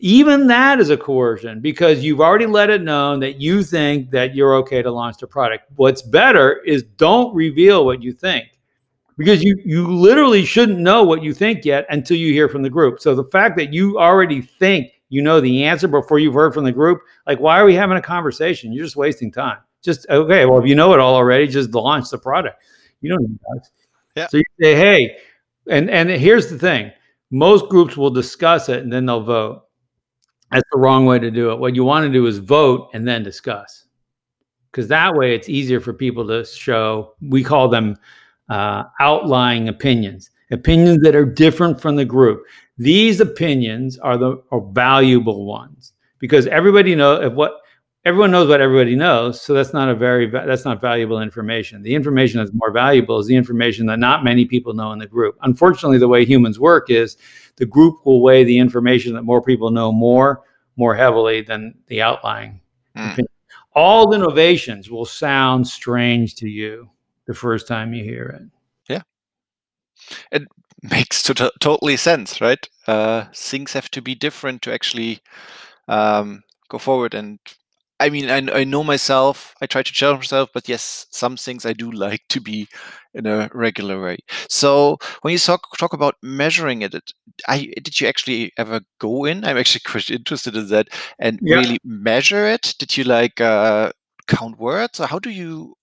Even 0.00 0.46
that 0.46 0.78
is 0.78 0.90
a 0.90 0.96
coercion 0.96 1.60
because 1.60 2.04
you've 2.04 2.20
already 2.20 2.46
let 2.46 2.70
it 2.70 2.82
known 2.82 3.18
that 3.20 3.40
you 3.40 3.64
think 3.64 4.10
that 4.10 4.34
you're 4.34 4.54
okay 4.56 4.80
to 4.82 4.90
launch 4.90 5.16
the 5.18 5.26
product. 5.26 5.64
What's 5.76 6.02
better 6.02 6.62
is 6.64 6.84
don't 6.84 7.34
reveal 7.34 7.84
what 7.84 8.02
you 8.02 8.12
think. 8.12 8.46
Because 9.16 9.42
you 9.42 9.60
you 9.64 9.88
literally 9.88 10.44
shouldn't 10.44 10.78
know 10.78 11.02
what 11.02 11.24
you 11.24 11.34
think 11.34 11.64
yet 11.64 11.86
until 11.90 12.16
you 12.16 12.32
hear 12.32 12.48
from 12.48 12.62
the 12.62 12.70
group. 12.70 13.00
So 13.00 13.16
the 13.16 13.24
fact 13.24 13.56
that 13.56 13.74
you 13.74 13.98
already 13.98 14.40
think 14.42 14.92
you 15.08 15.22
know 15.22 15.40
the 15.40 15.64
answer 15.64 15.88
before 15.88 16.20
you've 16.20 16.34
heard 16.34 16.54
from 16.54 16.62
the 16.62 16.70
group, 16.70 17.00
like 17.26 17.40
why 17.40 17.58
are 17.58 17.64
we 17.64 17.74
having 17.74 17.98
a 17.98 18.02
conversation? 18.02 18.72
You're 18.72 18.84
just 18.84 18.94
wasting 18.94 19.32
time. 19.32 19.58
Just 19.82 20.06
okay, 20.08 20.44
well 20.46 20.60
if 20.60 20.66
you 20.66 20.76
know 20.76 20.94
it 20.94 21.00
all 21.00 21.16
already, 21.16 21.48
just 21.48 21.74
launch 21.74 22.10
the 22.10 22.18
product. 22.18 22.62
You 23.00 23.10
don't 23.10 23.22
need 23.22 23.38
that. 23.40 23.68
Yeah. 24.14 24.26
So 24.28 24.36
you 24.36 24.44
say, 24.60 24.76
hey, 24.76 25.16
and 25.68 25.90
and 25.90 26.08
here's 26.10 26.48
the 26.48 26.58
thing: 26.58 26.92
most 27.32 27.68
groups 27.68 27.96
will 27.96 28.10
discuss 28.10 28.68
it 28.68 28.84
and 28.84 28.92
then 28.92 29.06
they'll 29.06 29.24
vote. 29.24 29.64
That's 30.50 30.68
the 30.72 30.78
wrong 30.78 31.06
way 31.06 31.18
to 31.18 31.30
do 31.30 31.50
it. 31.50 31.58
What 31.58 31.74
you 31.74 31.84
want 31.84 32.06
to 32.06 32.12
do 32.12 32.26
is 32.26 32.38
vote 32.38 32.88
and 32.94 33.06
then 33.06 33.22
discuss. 33.22 33.84
Because 34.70 34.88
that 34.88 35.14
way 35.14 35.34
it's 35.34 35.48
easier 35.48 35.80
for 35.80 35.92
people 35.92 36.26
to 36.28 36.44
show, 36.44 37.14
we 37.20 37.42
call 37.42 37.68
them 37.68 37.96
uh, 38.48 38.84
outlying 39.00 39.68
opinions, 39.68 40.30
opinions 40.50 41.02
that 41.02 41.14
are 41.14 41.24
different 41.24 41.80
from 41.80 41.96
the 41.96 42.04
group. 42.04 42.44
These 42.78 43.20
opinions 43.20 43.98
are 43.98 44.16
the 44.16 44.42
are 44.50 44.60
valuable 44.72 45.46
ones 45.46 45.92
because 46.18 46.46
everybody 46.46 46.94
know 46.94 47.28
what 47.30 47.60
everyone 48.04 48.30
knows 48.30 48.48
what 48.48 48.60
everybody 48.60 48.94
knows 48.94 49.40
so 49.42 49.52
that's 49.52 49.72
not 49.72 49.88
a 49.88 49.94
very 49.94 50.30
that's 50.30 50.64
not 50.64 50.80
valuable 50.80 51.20
information 51.20 51.82
the 51.82 51.94
information 51.94 52.38
that's 52.38 52.52
more 52.54 52.70
valuable 52.70 53.18
is 53.18 53.26
the 53.26 53.34
information 53.34 53.86
that 53.86 53.98
not 53.98 54.22
many 54.22 54.44
people 54.44 54.72
know 54.72 54.92
in 54.92 54.98
the 54.98 55.06
group 55.06 55.36
unfortunately 55.42 55.98
the 55.98 56.08
way 56.08 56.24
humans 56.24 56.60
work 56.60 56.88
is 56.88 57.16
the 57.58 57.66
group 57.66 58.04
will 58.04 58.20
weigh 58.20 58.44
the 58.44 58.58
information 58.58 59.14
that 59.14 59.22
more 59.22 59.42
people 59.42 59.70
know 59.70 59.92
more 59.92 60.42
more 60.76 60.94
heavily 60.94 61.42
than 61.42 61.74
the 61.88 62.00
outlying 62.00 62.60
mm. 62.96 63.18
all 63.74 64.12
innovations 64.12 64.90
will 64.90 65.04
sound 65.04 65.66
strange 65.66 66.34
to 66.36 66.48
you 66.48 66.88
the 67.28 67.34
first 67.34 67.68
time 67.68 67.94
you 67.94 68.02
hear 68.02 68.24
it. 68.24 68.42
Yeah. 68.88 69.02
It 70.32 70.48
makes 70.82 71.22
to- 71.24 71.52
totally 71.60 71.96
sense 71.96 72.40
right? 72.40 72.68
Uh, 72.88 73.26
things 73.34 73.74
have 73.74 73.90
to 73.90 74.02
be 74.02 74.14
different 74.14 74.62
to 74.62 74.72
actually 74.72 75.20
um, 75.86 76.42
go 76.68 76.78
forward 76.78 77.14
and 77.14 77.38
I 78.00 78.10
mean, 78.10 78.30
I, 78.30 78.60
I 78.60 78.64
know 78.64 78.84
myself. 78.84 79.54
I 79.60 79.66
try 79.66 79.82
to 79.82 79.92
challenge 79.92 80.20
myself, 80.20 80.50
but 80.54 80.68
yes, 80.68 81.06
some 81.10 81.36
things 81.36 81.66
I 81.66 81.72
do 81.72 81.90
like 82.06 82.22
to 82.30 82.40
be 82.40 82.68
in 83.14 83.26
a 83.26 83.50
regular 83.52 84.00
way. 84.00 84.18
So 84.48 84.98
when 85.22 85.32
you 85.32 85.38
talk 85.38 85.76
talk 85.78 85.92
about 85.92 86.16
measuring 86.22 86.82
it, 86.82 86.94
I 87.48 87.72
did 87.82 88.00
you 88.00 88.08
actually 88.08 88.52
ever 88.56 88.80
go 88.98 89.24
in? 89.24 89.44
I'm 89.44 89.58
actually 89.58 89.82
quite 89.86 90.10
interested 90.10 90.56
in 90.56 90.68
that 90.68 90.88
and 91.18 91.38
yeah. 91.42 91.56
really 91.56 91.78
measure 91.84 92.46
it. 92.46 92.74
Did 92.78 92.96
you 92.96 93.04
like 93.04 93.40
uh, 93.40 93.92
count 94.26 94.58
words, 94.58 95.00
or 95.00 95.06
how 95.06 95.18
do 95.18 95.30
you? 95.30 95.74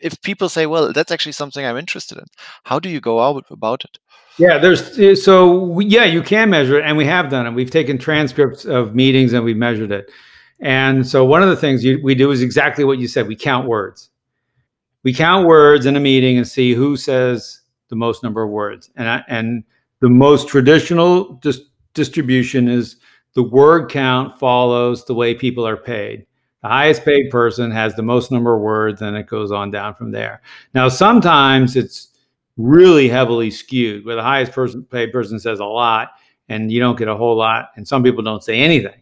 If 0.00 0.20
people 0.22 0.48
say, 0.48 0.66
"Well, 0.66 0.92
that's 0.92 1.10
actually 1.10 1.32
something 1.32 1.64
I'm 1.64 1.76
interested 1.76 2.18
in," 2.18 2.26
how 2.64 2.78
do 2.78 2.88
you 2.88 3.00
go 3.00 3.20
out 3.20 3.44
about 3.50 3.84
it? 3.84 3.98
Yeah, 4.38 4.58
there's 4.58 5.24
so 5.24 5.64
we, 5.64 5.86
yeah, 5.86 6.04
you 6.04 6.22
can 6.22 6.50
measure 6.50 6.78
it, 6.78 6.84
and 6.84 6.96
we 6.96 7.04
have 7.06 7.28
done 7.28 7.46
it. 7.46 7.50
We've 7.54 7.70
taken 7.70 7.98
transcripts 7.98 8.64
of 8.64 8.94
meetings 8.94 9.32
and 9.32 9.44
we've 9.44 9.56
measured 9.56 9.90
it. 9.90 10.10
And 10.60 11.06
so 11.06 11.24
one 11.24 11.42
of 11.42 11.48
the 11.48 11.56
things 11.56 11.84
you, 11.84 12.00
we 12.02 12.14
do 12.14 12.30
is 12.30 12.42
exactly 12.42 12.84
what 12.84 12.98
you 12.98 13.08
said. 13.08 13.28
We 13.28 13.36
count 13.36 13.68
words. 13.68 14.10
We 15.04 15.14
count 15.14 15.46
words 15.46 15.86
in 15.86 15.96
a 15.96 16.00
meeting 16.00 16.36
and 16.36 16.46
see 16.46 16.74
who 16.74 16.96
says 16.96 17.62
the 17.88 17.96
most 17.96 18.22
number 18.22 18.42
of 18.42 18.50
words. 18.50 18.90
And 18.96 19.08
I, 19.08 19.24
and 19.28 19.64
the 20.00 20.10
most 20.10 20.48
traditional 20.48 21.34
dis- 21.34 21.60
distribution 21.94 22.68
is 22.68 22.96
the 23.34 23.42
word 23.42 23.90
count 23.90 24.38
follows 24.38 25.04
the 25.04 25.14
way 25.14 25.34
people 25.34 25.66
are 25.66 25.76
paid. 25.76 26.26
The 26.62 26.68
highest 26.68 27.04
paid 27.04 27.30
person 27.30 27.70
has 27.70 27.94
the 27.94 28.02
most 28.02 28.32
number 28.32 28.56
of 28.56 28.60
words, 28.60 29.00
and 29.00 29.16
it 29.16 29.28
goes 29.28 29.52
on 29.52 29.70
down 29.70 29.94
from 29.94 30.10
there. 30.10 30.42
Now, 30.74 30.88
sometimes 30.88 31.76
it's 31.76 32.08
really 32.56 33.08
heavily 33.08 33.50
skewed, 33.52 34.04
where 34.04 34.16
the 34.16 34.22
highest 34.22 34.50
person 34.52 34.82
paid 34.82 35.12
person 35.12 35.38
says 35.38 35.60
a 35.60 35.64
lot, 35.64 36.10
and 36.48 36.72
you 36.72 36.80
don't 36.80 36.98
get 36.98 37.06
a 37.06 37.16
whole 37.16 37.36
lot, 37.36 37.70
and 37.76 37.86
some 37.86 38.02
people 38.02 38.24
don't 38.24 38.42
say 38.42 38.58
anything. 38.58 39.00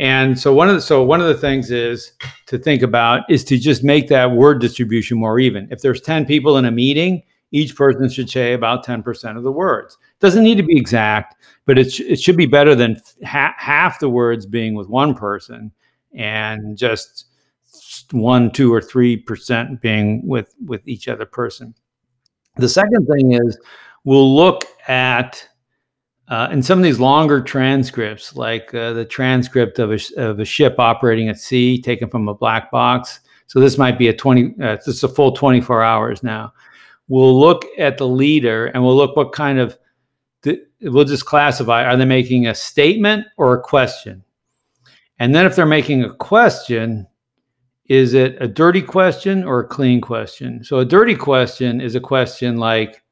And 0.00 0.38
so 0.38 0.54
one 0.54 0.70
of 0.70 0.74
the 0.74 0.80
so 0.80 1.02
one 1.04 1.20
of 1.20 1.28
the 1.28 1.36
things 1.36 1.70
is 1.70 2.12
to 2.46 2.58
think 2.58 2.80
about 2.80 3.22
is 3.28 3.44
to 3.44 3.58
just 3.58 3.84
make 3.84 4.08
that 4.08 4.32
word 4.32 4.58
distribution 4.58 5.18
more 5.18 5.38
even. 5.38 5.68
If 5.70 5.82
there's 5.82 6.00
10 6.00 6.24
people 6.24 6.56
in 6.56 6.64
a 6.64 6.70
meeting, 6.70 7.22
each 7.52 7.76
person 7.76 8.08
should 8.08 8.30
say 8.30 8.54
about 8.54 8.84
10% 8.84 9.36
of 9.36 9.42
the 9.42 9.52
words. 9.52 9.98
Doesn't 10.18 10.42
need 10.42 10.54
to 10.56 10.62
be 10.62 10.76
exact, 10.76 11.36
but 11.66 11.78
it, 11.78 11.92
sh- 11.92 12.00
it 12.00 12.18
should 12.18 12.38
be 12.38 12.46
better 12.46 12.74
than 12.74 12.96
ha- 13.26 13.54
half 13.58 14.00
the 14.00 14.08
words 14.08 14.46
being 14.46 14.74
with 14.74 14.88
one 14.88 15.14
person 15.14 15.70
and 16.14 16.78
just 16.78 17.26
one, 18.10 18.50
two, 18.50 18.72
or 18.72 18.80
three 18.80 19.18
percent 19.18 19.82
being 19.82 20.26
with 20.26 20.54
with 20.64 20.80
each 20.88 21.08
other 21.08 21.26
person. 21.26 21.74
The 22.56 22.70
second 22.70 23.06
thing 23.06 23.32
is 23.32 23.58
we'll 24.04 24.34
look 24.34 24.64
at 24.88 25.46
uh, 26.30 26.48
in 26.52 26.62
some 26.62 26.78
of 26.78 26.84
these 26.84 27.00
longer 27.00 27.40
transcripts, 27.40 28.36
like 28.36 28.72
uh, 28.72 28.92
the 28.92 29.04
transcript 29.04 29.80
of 29.80 29.90
a, 29.90 29.98
of 30.16 30.38
a 30.38 30.44
ship 30.44 30.76
operating 30.78 31.28
at 31.28 31.38
sea, 31.38 31.82
taken 31.82 32.08
from 32.08 32.28
a 32.28 32.34
black 32.34 32.70
box. 32.70 33.20
So 33.48 33.58
this 33.58 33.76
might 33.76 33.98
be 33.98 34.08
a 34.08 34.16
20, 34.16 34.54
uh, 34.62 34.76
this 34.76 34.86
is 34.86 35.02
a 35.02 35.08
full 35.08 35.32
24 35.32 35.82
hours 35.82 36.22
now. 36.22 36.52
We'll 37.08 37.38
look 37.38 37.66
at 37.78 37.98
the 37.98 38.06
leader 38.06 38.66
and 38.66 38.84
we'll 38.84 38.96
look 38.96 39.16
what 39.16 39.32
kind 39.32 39.58
of, 39.58 39.76
we'll 40.80 41.04
just 41.04 41.26
classify, 41.26 41.84
are 41.84 41.96
they 41.96 42.04
making 42.04 42.46
a 42.46 42.54
statement 42.54 43.26
or 43.36 43.54
a 43.54 43.60
question? 43.60 44.22
And 45.18 45.34
then 45.34 45.46
if 45.46 45.56
they're 45.56 45.66
making 45.66 46.04
a 46.04 46.14
question, 46.14 47.08
is 47.86 48.14
it 48.14 48.36
a 48.40 48.46
dirty 48.46 48.82
question 48.82 49.42
or 49.42 49.60
a 49.60 49.66
clean 49.66 50.00
question? 50.00 50.62
So 50.62 50.78
a 50.78 50.84
dirty 50.84 51.16
question 51.16 51.80
is 51.80 51.96
a 51.96 52.00
question 52.00 52.56
like, 52.56 53.02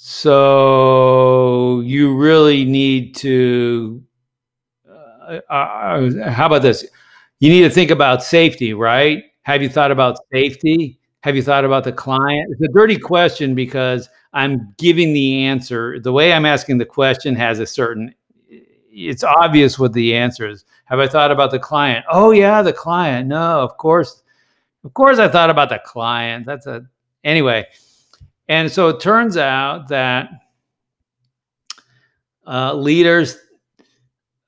so 0.00 1.80
you 1.80 2.16
really 2.16 2.64
need 2.64 3.16
to. 3.16 4.00
Uh, 4.88 5.40
uh, 5.50 5.52
uh, 5.52 6.30
how 6.30 6.46
about 6.46 6.62
this? 6.62 6.86
You 7.40 7.50
need 7.50 7.62
to 7.62 7.70
think 7.70 7.90
about 7.90 8.22
safety, 8.22 8.74
right? 8.74 9.24
Have 9.42 9.60
you 9.60 9.68
thought 9.68 9.90
about 9.90 10.16
safety? 10.32 11.00
Have 11.24 11.34
you 11.34 11.42
thought 11.42 11.64
about 11.64 11.82
the 11.82 11.90
client? 11.90 12.48
It's 12.52 12.60
a 12.60 12.72
dirty 12.72 12.96
question 12.96 13.56
because 13.56 14.08
I'm 14.32 14.72
giving 14.78 15.12
the 15.12 15.42
answer. 15.46 15.98
The 15.98 16.12
way 16.12 16.32
I'm 16.32 16.46
asking 16.46 16.78
the 16.78 16.86
question 16.86 17.34
has 17.34 17.58
a 17.58 17.66
certain. 17.66 18.14
It's 18.48 19.24
obvious 19.24 19.80
what 19.80 19.94
the 19.94 20.14
answer 20.14 20.48
is. 20.48 20.64
Have 20.84 21.00
I 21.00 21.08
thought 21.08 21.32
about 21.32 21.50
the 21.50 21.58
client? 21.58 22.04
Oh 22.08 22.30
yeah, 22.30 22.62
the 22.62 22.72
client. 22.72 23.26
No, 23.26 23.62
of 23.62 23.76
course, 23.78 24.22
of 24.84 24.94
course 24.94 25.18
I 25.18 25.26
thought 25.26 25.50
about 25.50 25.70
the 25.70 25.80
client. 25.84 26.46
That's 26.46 26.68
a 26.68 26.86
anyway. 27.24 27.66
And 28.48 28.70
so 28.70 28.88
it 28.88 29.00
turns 29.00 29.36
out 29.36 29.88
that 29.88 30.30
uh, 32.46 32.74
leaders, 32.74 33.36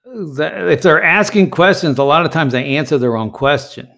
that 0.04 0.68
if 0.68 0.82
they're 0.82 1.02
asking 1.02 1.50
questions, 1.50 1.98
a 1.98 2.02
lot 2.02 2.24
of 2.24 2.32
times 2.32 2.52
they 2.52 2.76
answer 2.76 2.96
their 2.96 3.16
own 3.16 3.30
question. 3.30 3.88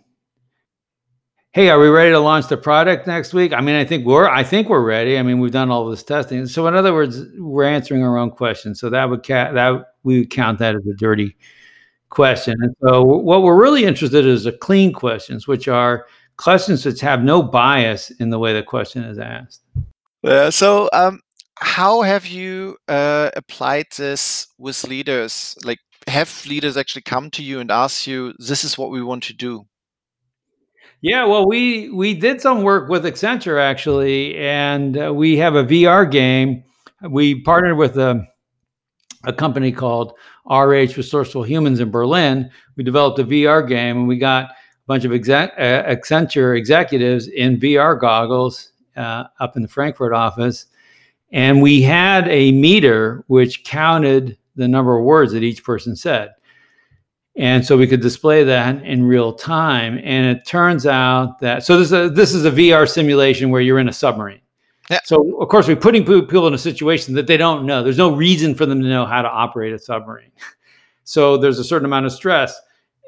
Hey, 1.52 1.68
are 1.68 1.78
we 1.78 1.88
ready 1.88 2.11
to 2.11 2.18
launch 2.18 2.49
the 2.49 2.56
product 2.56 3.06
next 3.06 3.35
week? 3.35 3.52
I 3.52 3.61
mean, 3.61 3.76
I 3.76 3.85
think 3.85 4.06
we're 4.06 4.26
I 4.28 4.42
think 4.42 4.71
we're 4.71 4.85
ready. 4.85 5.18
I 5.18 5.23
mean, 5.23 5.38
we've 5.38 5.52
done 5.52 5.71
all 5.71 5.88
this 5.88 6.02
testing. 6.02 6.47
So 6.47 6.66
in 6.66 6.75
other 6.75 6.94
words, 6.94 7.25
we're 7.37 7.64
answering 7.64 8.02
our 8.02 8.16
own 8.16 8.30
questions. 8.30 8.80
So 8.80 8.88
that 8.88 9.09
would 9.09 9.25
ca- 9.25 9.52
that 9.52 9.94
we 10.02 10.21
would 10.21 10.30
count 10.30 10.59
that 10.61 10.75
as 10.75 10.87
a 10.87 10.94
dirty 10.94 11.37
question. 12.09 12.56
And 12.61 12.75
so 12.82 13.02
what 13.02 13.42
we're 13.42 13.61
really 13.61 13.85
interested 13.85 14.25
in 14.25 14.30
is 14.30 14.44
the 14.44 14.52
clean 14.52 14.92
questions, 14.94 15.47
which 15.47 15.68
are 15.68 16.06
questions 16.38 16.85
that 16.85 17.00
have 17.00 17.23
no 17.23 17.42
bias 17.42 18.11
in 18.12 18.30
the 18.30 18.38
way 18.38 18.52
the 18.54 18.62
question 18.62 19.04
is 19.04 19.18
asked. 19.18 19.61
Yeah. 20.22 20.50
So, 20.50 20.88
um, 20.92 21.20
how 21.58 22.02
have 22.02 22.26
you 22.26 22.76
uh, 22.88 23.30
applied 23.36 23.86
this 23.96 24.46
with 24.58 24.84
leaders? 24.84 25.56
Like, 25.64 25.78
have 26.08 26.44
leaders 26.46 26.76
actually 26.76 27.02
come 27.02 27.30
to 27.30 27.42
you 27.42 27.60
and 27.60 27.70
ask 27.70 28.06
you, 28.06 28.34
"This 28.38 28.64
is 28.64 28.76
what 28.78 28.90
we 28.90 29.02
want 29.02 29.24
to 29.24 29.32
do"? 29.34 29.66
Yeah, 31.00 31.24
well, 31.26 31.46
we 31.48 31.88
we 31.90 32.14
did 32.14 32.40
some 32.40 32.62
work 32.62 32.88
with 32.88 33.04
Accenture 33.04 33.60
actually, 33.60 34.36
and 34.36 34.96
uh, 34.96 35.12
we 35.12 35.36
have 35.38 35.54
a 35.56 35.64
VR 35.64 36.06
game. 36.06 36.62
We 37.08 37.40
partnered 37.42 37.76
with 37.76 37.98
a 37.98 38.26
a 39.24 39.32
company 39.32 39.72
called 39.72 40.14
RH 40.50 40.96
Resourceful 40.96 41.44
Humans 41.44 41.80
in 41.80 41.90
Berlin. 41.90 42.50
We 42.76 42.84
developed 42.84 43.18
a 43.18 43.24
VR 43.24 43.62
game, 43.66 43.98
and 43.98 44.08
we 44.08 44.18
got 44.18 44.46
a 44.46 44.54
bunch 44.86 45.04
of 45.04 45.12
exec- 45.12 45.54
uh, 45.58 45.84
Accenture 45.84 46.56
executives 46.56 47.28
in 47.28 47.58
VR 47.58 47.98
goggles 47.98 48.71
uh, 48.96 49.25
up 49.40 49.56
in 49.56 49.62
the 49.62 49.68
Frankfurt 49.68 50.12
office, 50.12 50.66
and 51.32 51.62
we 51.62 51.82
had 51.82 52.28
a 52.28 52.52
meter 52.52 53.25
which 53.26 53.64
counted 53.64 54.37
the 54.56 54.68
number 54.68 54.99
of 54.99 55.04
words 55.04 55.32
that 55.32 55.42
each 55.42 55.64
person 55.64 55.96
said. 55.96 56.30
And 57.37 57.64
so 57.64 57.78
we 57.78 57.87
could 57.87 58.02
display 58.02 58.44
that 58.44 58.84
in 58.84 59.06
real 59.06 59.32
time. 59.32 59.99
And 60.02 60.37
it 60.37 60.44
turns 60.44 60.87
out 60.87 61.38
that 61.40 61.64
so 61.64 61.78
this 61.78 61.87
is 61.87 61.92
a, 61.92 62.11
this 62.11 62.34
is 62.34 62.44
a 62.44 62.50
VR 62.50 62.88
simulation 62.88 63.50
where 63.50 63.62
you're 63.62 63.78
in 63.78 63.88
a 63.88 63.92
submarine. 63.92 64.42
Yeah. 64.90 65.00
So 65.04 65.40
of 65.40 65.49
course 65.49 65.66
we're 65.66 65.76
putting 65.76 66.04
people 66.04 66.46
in 66.46 66.52
a 66.52 66.58
situation 66.58 67.14
that 67.14 67.26
they 67.26 67.38
don't 67.38 67.64
know. 67.64 67.82
There's 67.82 67.96
no 67.96 68.14
reason 68.14 68.54
for 68.54 68.66
them 68.66 68.82
to 68.82 68.88
know 68.88 69.06
how 69.06 69.22
to 69.22 69.28
operate 69.28 69.72
a 69.72 69.78
submarine. 69.78 70.32
So 71.04 71.37
there's 71.37 71.58
a 71.58 71.64
certain 71.64 71.84
amount 71.84 72.06
of 72.06 72.12
stress 72.12 72.58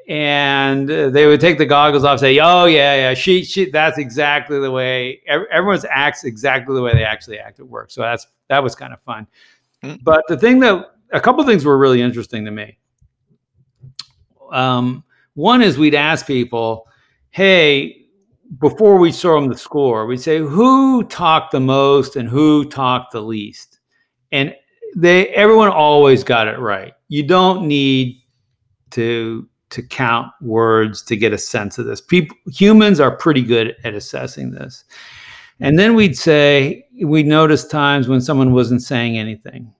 and 0.07 0.87
they 0.87 1.25
would 1.25 1.41
take 1.41 1.57
the 1.57 1.65
goggles 1.65 2.03
off, 2.03 2.19
say, 2.19 2.39
"Oh 2.39 2.65
yeah, 2.65 2.95
yeah, 2.95 3.13
she, 3.13 3.43
she, 3.43 3.69
that's 3.71 3.97
exactly 3.97 4.59
the 4.59 4.69
way 4.69 5.21
everyone's 5.27 5.85
acts 5.89 6.23
exactly 6.23 6.75
the 6.75 6.81
way 6.81 6.93
they 6.93 7.03
actually 7.03 7.39
act 7.39 7.59
at 7.59 7.67
work." 7.67 7.89
So 7.89 8.01
that's 8.01 8.27
that 8.49 8.61
was 8.63 8.75
kind 8.75 8.93
of 8.93 9.01
fun. 9.01 9.27
Mm-hmm. 9.83 10.03
But 10.03 10.23
the 10.27 10.37
thing 10.37 10.59
that 10.59 10.91
a 11.11 11.19
couple 11.19 11.43
things 11.43 11.65
were 11.65 11.77
really 11.77 12.01
interesting 12.01 12.45
to 12.45 12.51
me. 12.51 12.77
Um, 14.51 15.03
one 15.33 15.61
is 15.61 15.77
we'd 15.77 15.95
ask 15.95 16.27
people, 16.27 16.87
"Hey, 17.31 18.05
before 18.59 18.97
we 18.97 19.11
show 19.11 19.33
them 19.33 19.49
the 19.49 19.57
score, 19.57 20.05
we'd 20.05 20.21
say 20.21 20.37
who 20.37 21.03
talked 21.05 21.51
the 21.51 21.59
most 21.59 22.15
and 22.15 22.29
who 22.29 22.65
talked 22.65 23.11
the 23.11 23.21
least," 23.21 23.79
and 24.31 24.55
they 24.95 25.29
everyone 25.29 25.69
always 25.69 26.23
got 26.23 26.47
it 26.47 26.59
right. 26.59 26.93
You 27.07 27.23
don't 27.23 27.67
need 27.67 28.21
to 28.91 29.49
to 29.75 29.83
count 29.83 30.31
words 30.41 31.01
to 31.03 31.17
get 31.17 31.33
a 31.33 31.37
sense 31.37 31.77
of 31.77 31.85
this. 31.85 31.99
People 31.99 32.37
humans 32.47 33.01
are 33.01 33.15
pretty 33.15 33.41
good 33.41 33.75
at 33.83 33.93
assessing 33.93 34.51
this. 34.51 34.85
And 35.59 35.77
then 35.77 35.95
we'd 35.95 36.17
say 36.17 36.87
we 37.03 37.23
noticed 37.23 37.69
times 37.69 38.07
when 38.07 38.21
someone 38.21 38.53
wasn't 38.53 38.81
saying 38.81 39.17
anything. 39.17 39.73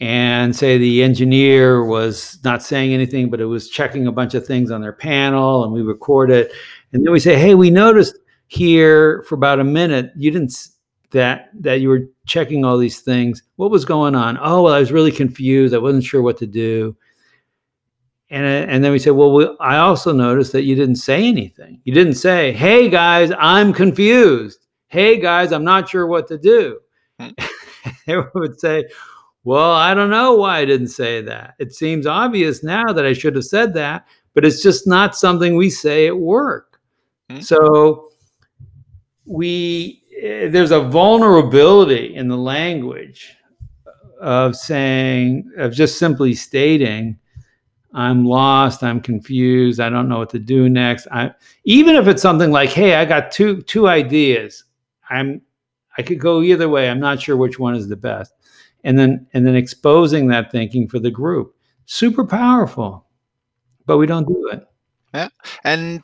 And 0.00 0.54
say 0.54 0.78
the 0.78 1.02
engineer 1.02 1.84
was 1.84 2.38
not 2.44 2.62
saying 2.62 2.92
anything, 2.92 3.30
but 3.30 3.40
it 3.40 3.46
was 3.46 3.68
checking 3.68 4.06
a 4.06 4.12
bunch 4.12 4.34
of 4.34 4.46
things 4.46 4.70
on 4.70 4.80
their 4.80 4.92
panel, 4.92 5.64
and 5.64 5.72
we 5.72 5.82
record 5.82 6.30
it. 6.30 6.52
And 6.92 7.04
then 7.04 7.12
we 7.12 7.20
say, 7.20 7.36
"Hey, 7.36 7.54
we 7.54 7.70
noticed 7.70 8.16
here 8.46 9.24
for 9.28 9.34
about 9.36 9.60
a 9.60 9.64
minute 9.64 10.10
you 10.16 10.30
didn't 10.30 10.56
that 11.10 11.50
that 11.60 11.80
you 11.80 11.88
were 11.88 12.08
checking 12.26 12.64
all 12.64 12.78
these 12.78 13.00
things. 13.00 13.42
What 13.56 13.70
was 13.70 13.84
going 13.84 14.14
on? 14.14 14.38
Oh, 14.40 14.62
well, 14.62 14.74
I 14.74 14.80
was 14.80 14.92
really 14.92 15.12
confused. 15.12 15.74
I 15.74 15.78
wasn't 15.78 16.04
sure 16.04 16.22
what 16.22 16.38
to 16.38 16.46
do." 16.46 16.96
And, 18.30 18.44
and 18.44 18.84
then 18.84 18.92
we 18.92 18.98
said, 18.98 19.12
well, 19.12 19.32
we, 19.32 19.48
I 19.58 19.78
also 19.78 20.12
noticed 20.12 20.52
that 20.52 20.64
you 20.64 20.74
didn't 20.74 20.96
say 20.96 21.26
anything. 21.26 21.80
You 21.84 21.94
didn't 21.94 22.14
say, 22.14 22.52
hey, 22.52 22.90
guys, 22.90 23.32
I'm 23.38 23.72
confused 23.72 24.66
hey 24.88 25.20
guys, 25.20 25.52
I'm 25.52 25.64
not 25.64 25.88
sure 25.88 26.06
what 26.06 26.26
to 26.28 26.38
do. 26.38 26.80
Hmm. 27.20 27.28
they 28.06 28.16
would 28.34 28.58
say, 28.58 28.88
well, 29.44 29.72
I 29.72 29.94
don't 29.94 30.10
know 30.10 30.34
why 30.34 30.58
I 30.58 30.64
didn't 30.64 30.88
say 30.88 31.22
that. 31.22 31.54
It 31.58 31.74
seems 31.74 32.06
obvious 32.06 32.62
now 32.62 32.92
that 32.92 33.06
I 33.06 33.12
should 33.12 33.36
have 33.36 33.44
said 33.44 33.72
that, 33.74 34.06
but 34.34 34.44
it's 34.44 34.62
just 34.62 34.86
not 34.86 35.16
something 35.16 35.56
we 35.56 35.70
say 35.70 36.06
at 36.06 36.16
work. 36.16 36.80
Mm-hmm. 37.30 37.42
So 37.42 38.10
we 39.24 40.02
eh, 40.20 40.48
there's 40.48 40.70
a 40.70 40.80
vulnerability 40.80 42.14
in 42.14 42.28
the 42.28 42.36
language 42.36 43.34
of 44.20 44.56
saying 44.56 45.50
of 45.58 45.72
just 45.72 45.98
simply 45.98 46.34
stating 46.34 47.18
I'm 47.94 48.26
lost, 48.26 48.82
I'm 48.82 49.00
confused, 49.00 49.80
I 49.80 49.88
don't 49.88 50.08
know 50.08 50.18
what 50.18 50.30
to 50.30 50.38
do 50.38 50.68
next. 50.68 51.06
I 51.10 51.32
even 51.64 51.96
if 51.96 52.06
it's 52.06 52.22
something 52.22 52.50
like, 52.50 52.70
hey, 52.70 52.94
I 52.96 53.04
got 53.04 53.30
two 53.30 53.62
two 53.62 53.88
ideas. 53.88 54.64
I'm 55.10 55.40
I 55.96 56.02
could 56.02 56.20
go 56.20 56.42
either 56.42 56.68
way. 56.68 56.88
I'm 56.88 57.00
not 57.00 57.20
sure 57.20 57.36
which 57.36 57.58
one 57.58 57.74
is 57.74 57.88
the 57.88 57.96
best. 57.96 58.32
And 58.84 58.98
then 58.98 59.26
and 59.32 59.46
then 59.46 59.56
exposing 59.56 60.28
that 60.28 60.52
thinking 60.52 60.88
for 60.88 60.98
the 60.98 61.10
group. 61.10 61.54
Super 61.86 62.24
powerful. 62.24 63.06
But 63.86 63.96
we 63.96 64.06
don't 64.06 64.28
do 64.28 64.50
it. 64.52 64.66
Yeah. 65.14 65.28
And 65.64 66.02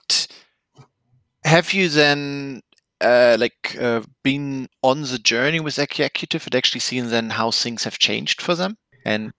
have 1.45 1.75
you 1.75 1.91
then 1.91 2.63
uh, 3.01 3.37
like 3.39 3.77
uh, 3.79 4.01
been 4.23 4.69
on 4.83 5.03
the 5.03 5.19
journey 5.19 5.61
with 5.61 5.79
executive 5.79 6.47
and 6.47 6.55
actually 6.55 6.81
seen 6.81 7.11
then 7.11 7.31
how 7.31 7.51
things 7.51 7.85
have 7.85 7.99
changed 7.99 8.41
for 8.41 8.55
them 8.55 8.79
and 9.05 9.33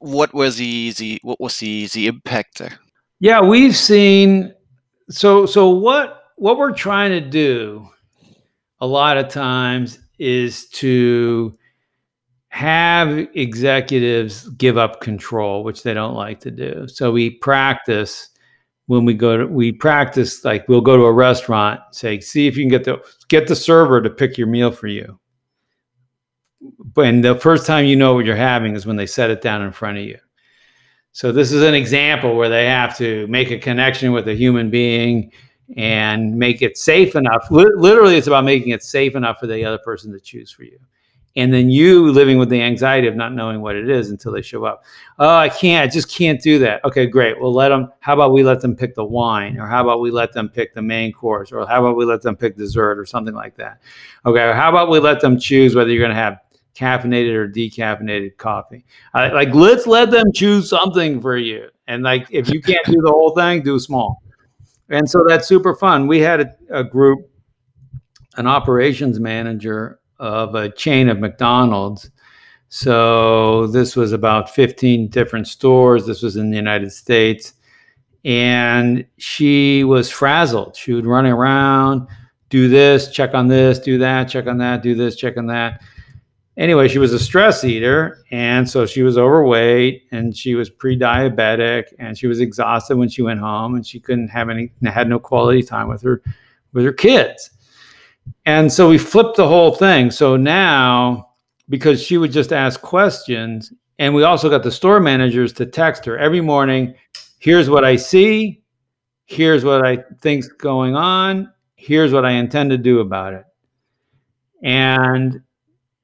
what 0.00 0.32
was 0.32 0.56
the, 0.56 0.92
the 0.92 1.18
what 1.22 1.40
was 1.40 1.58
the 1.58 1.86
the 1.88 2.06
impact 2.06 2.58
there 2.58 2.78
yeah 3.20 3.40
we've 3.40 3.76
seen 3.76 4.54
so 5.10 5.46
so 5.46 5.68
what 5.68 6.24
what 6.36 6.56
we're 6.58 6.72
trying 6.72 7.10
to 7.10 7.20
do 7.20 7.88
a 8.80 8.86
lot 8.86 9.16
of 9.16 9.28
times 9.28 9.98
is 10.18 10.68
to 10.68 11.56
have 12.48 13.18
executives 13.34 14.48
give 14.50 14.78
up 14.78 15.00
control, 15.00 15.62
which 15.62 15.82
they 15.82 15.94
don't 15.94 16.14
like 16.14 16.40
to 16.40 16.50
do. 16.50 16.86
So 16.88 17.12
we 17.12 17.30
practice 17.30 18.30
when 18.86 19.04
we 19.04 19.14
go 19.14 19.36
to 19.36 19.46
we 19.46 19.70
practice 19.70 20.44
like 20.44 20.66
we'll 20.68 20.80
go 20.80 20.96
to 20.96 21.04
a 21.04 21.12
restaurant, 21.12 21.80
say, 21.92 22.20
see 22.20 22.46
if 22.46 22.56
you 22.56 22.64
can 22.64 22.70
get 22.70 22.84
the 22.84 22.98
get 23.28 23.46
the 23.46 23.56
server 23.56 24.00
to 24.00 24.10
pick 24.10 24.38
your 24.38 24.46
meal 24.46 24.70
for 24.70 24.86
you. 24.86 25.18
And 26.96 27.24
the 27.24 27.36
first 27.36 27.66
time 27.66 27.84
you 27.84 27.96
know 27.96 28.14
what 28.14 28.24
you're 28.24 28.36
having 28.36 28.74
is 28.74 28.86
when 28.86 28.96
they 28.96 29.06
set 29.06 29.30
it 29.30 29.40
down 29.40 29.62
in 29.62 29.72
front 29.72 29.98
of 29.98 30.04
you. 30.04 30.18
So 31.12 31.32
this 31.32 31.52
is 31.52 31.62
an 31.62 31.74
example 31.74 32.36
where 32.36 32.48
they 32.48 32.66
have 32.66 32.96
to 32.98 33.26
make 33.28 33.50
a 33.50 33.58
connection 33.58 34.12
with 34.12 34.28
a 34.28 34.34
human 34.34 34.70
being 34.70 35.32
and 35.76 36.36
make 36.36 36.62
it 36.62 36.78
safe 36.78 37.14
enough. 37.14 37.46
literally, 37.50 38.16
it's 38.16 38.26
about 38.26 38.44
making 38.44 38.72
it 38.72 38.82
safe 38.82 39.14
enough 39.14 39.38
for 39.38 39.46
the 39.46 39.64
other 39.64 39.78
person 39.78 40.12
to 40.12 40.20
choose 40.20 40.50
for 40.50 40.64
you. 40.64 40.78
And 41.36 41.52
then 41.52 41.70
you 41.70 42.10
living 42.10 42.38
with 42.38 42.48
the 42.48 42.60
anxiety 42.60 43.06
of 43.06 43.14
not 43.14 43.32
knowing 43.32 43.60
what 43.60 43.76
it 43.76 43.88
is 43.88 44.10
until 44.10 44.32
they 44.32 44.42
show 44.42 44.64
up. 44.64 44.82
Oh, 45.20 45.36
I 45.36 45.48
can't. 45.48 45.88
I 45.88 45.92
just 45.92 46.10
can't 46.10 46.40
do 46.40 46.58
that. 46.60 46.84
Okay, 46.84 47.06
great. 47.06 47.40
Well, 47.40 47.52
let 47.52 47.68
them. 47.68 47.92
How 48.00 48.14
about 48.14 48.32
we 48.32 48.42
let 48.42 48.60
them 48.60 48.74
pick 48.74 48.96
the 48.96 49.04
wine, 49.04 49.56
or 49.58 49.68
how 49.68 49.84
about 49.84 50.00
we 50.00 50.10
let 50.10 50.32
them 50.32 50.48
pick 50.48 50.74
the 50.74 50.82
main 50.82 51.12
course, 51.12 51.52
or 51.52 51.64
how 51.64 51.84
about 51.84 51.96
we 51.96 52.04
let 52.04 52.22
them 52.22 52.34
pick 52.34 52.56
dessert, 52.56 52.98
or 52.98 53.04
something 53.04 53.34
like 53.34 53.54
that. 53.56 53.80
Okay. 54.26 54.52
How 54.52 54.68
about 54.68 54.90
we 54.90 54.98
let 54.98 55.20
them 55.20 55.38
choose 55.38 55.76
whether 55.76 55.90
you're 55.90 56.02
going 56.02 56.10
to 56.10 56.20
have 56.20 56.40
caffeinated 56.78 57.34
or 57.34 57.48
decaffeinated 57.48 58.36
coffee? 58.36 58.84
Like, 59.14 59.54
let's 59.54 59.86
let 59.86 60.10
them 60.10 60.32
choose 60.32 60.68
something 60.68 61.20
for 61.20 61.36
you. 61.36 61.68
And 61.86 62.02
like, 62.02 62.26
if 62.30 62.48
you 62.50 62.60
can't 62.60 62.84
do 62.86 63.00
the 63.02 63.10
whole 63.10 63.34
thing, 63.34 63.62
do 63.62 63.78
small 63.78 64.22
and 64.90 65.08
so 65.08 65.24
that's 65.26 65.46
super 65.46 65.74
fun. 65.74 66.06
We 66.06 66.20
had 66.20 66.40
a, 66.40 66.78
a 66.80 66.84
group, 66.84 67.30
an 68.36 68.46
operations 68.46 69.20
manager 69.20 70.00
of 70.18 70.54
a 70.54 70.70
chain 70.70 71.08
of 71.08 71.18
McDonald's. 71.18 72.10
So 72.68 73.66
this 73.68 73.96
was 73.96 74.12
about 74.12 74.50
15 74.50 75.08
different 75.08 75.46
stores. 75.46 76.06
This 76.06 76.22
was 76.22 76.36
in 76.36 76.50
the 76.50 76.56
United 76.56 76.92
States. 76.92 77.54
And 78.24 79.06
she 79.18 79.84
was 79.84 80.10
frazzled. 80.10 80.76
She 80.76 80.92
would 80.92 81.06
run 81.06 81.24
around, 81.24 82.08
do 82.50 82.68
this, 82.68 83.10
check 83.10 83.34
on 83.34 83.46
this, 83.46 83.78
do 83.78 83.98
that, 83.98 84.24
check 84.28 84.46
on 84.46 84.58
that, 84.58 84.82
do 84.82 84.94
this, 84.94 85.16
check 85.16 85.36
on 85.36 85.46
that 85.46 85.82
anyway, 86.58 86.88
she 86.88 86.98
was 86.98 87.12
a 87.12 87.18
stress 87.18 87.64
eater. 87.64 88.24
And 88.30 88.68
so 88.68 88.84
she 88.84 89.02
was 89.02 89.16
overweight 89.16 90.08
and 90.10 90.36
she 90.36 90.54
was 90.54 90.68
pre 90.68 90.98
diabetic 90.98 91.84
and 91.98 92.18
she 92.18 92.26
was 92.26 92.40
exhausted 92.40 92.96
when 92.96 93.08
she 93.08 93.22
went 93.22 93.40
home 93.40 93.76
and 93.76 93.86
she 93.86 93.98
couldn't 93.98 94.28
have 94.28 94.50
any, 94.50 94.70
had 94.84 95.08
no 95.08 95.18
quality 95.18 95.62
time 95.62 95.88
with 95.88 96.02
her, 96.02 96.22
with 96.74 96.84
her 96.84 96.92
kids. 96.92 97.50
And 98.44 98.70
so 98.70 98.88
we 98.88 98.98
flipped 98.98 99.36
the 99.36 99.48
whole 99.48 99.74
thing. 99.74 100.10
So 100.10 100.36
now, 100.36 101.30
because 101.70 102.02
she 102.02 102.18
would 102.18 102.32
just 102.32 102.52
ask 102.52 102.80
questions, 102.82 103.72
and 103.98 104.14
we 104.14 104.22
also 104.22 104.50
got 104.50 104.62
the 104.62 104.70
store 104.70 105.00
managers 105.00 105.52
to 105.54 105.66
text 105.66 106.04
her 106.04 106.18
every 106.18 106.40
morning 106.40 106.94
here's 107.38 107.70
what 107.70 107.84
I 107.84 107.96
see, 107.96 108.62
here's 109.26 109.64
what 109.64 109.86
I 109.86 109.98
think's 110.20 110.48
going 110.48 110.96
on, 110.96 111.52
here's 111.76 112.12
what 112.12 112.24
I 112.24 112.32
intend 112.32 112.70
to 112.70 112.78
do 112.78 113.00
about 113.00 113.34
it. 113.34 113.44
And 114.62 115.40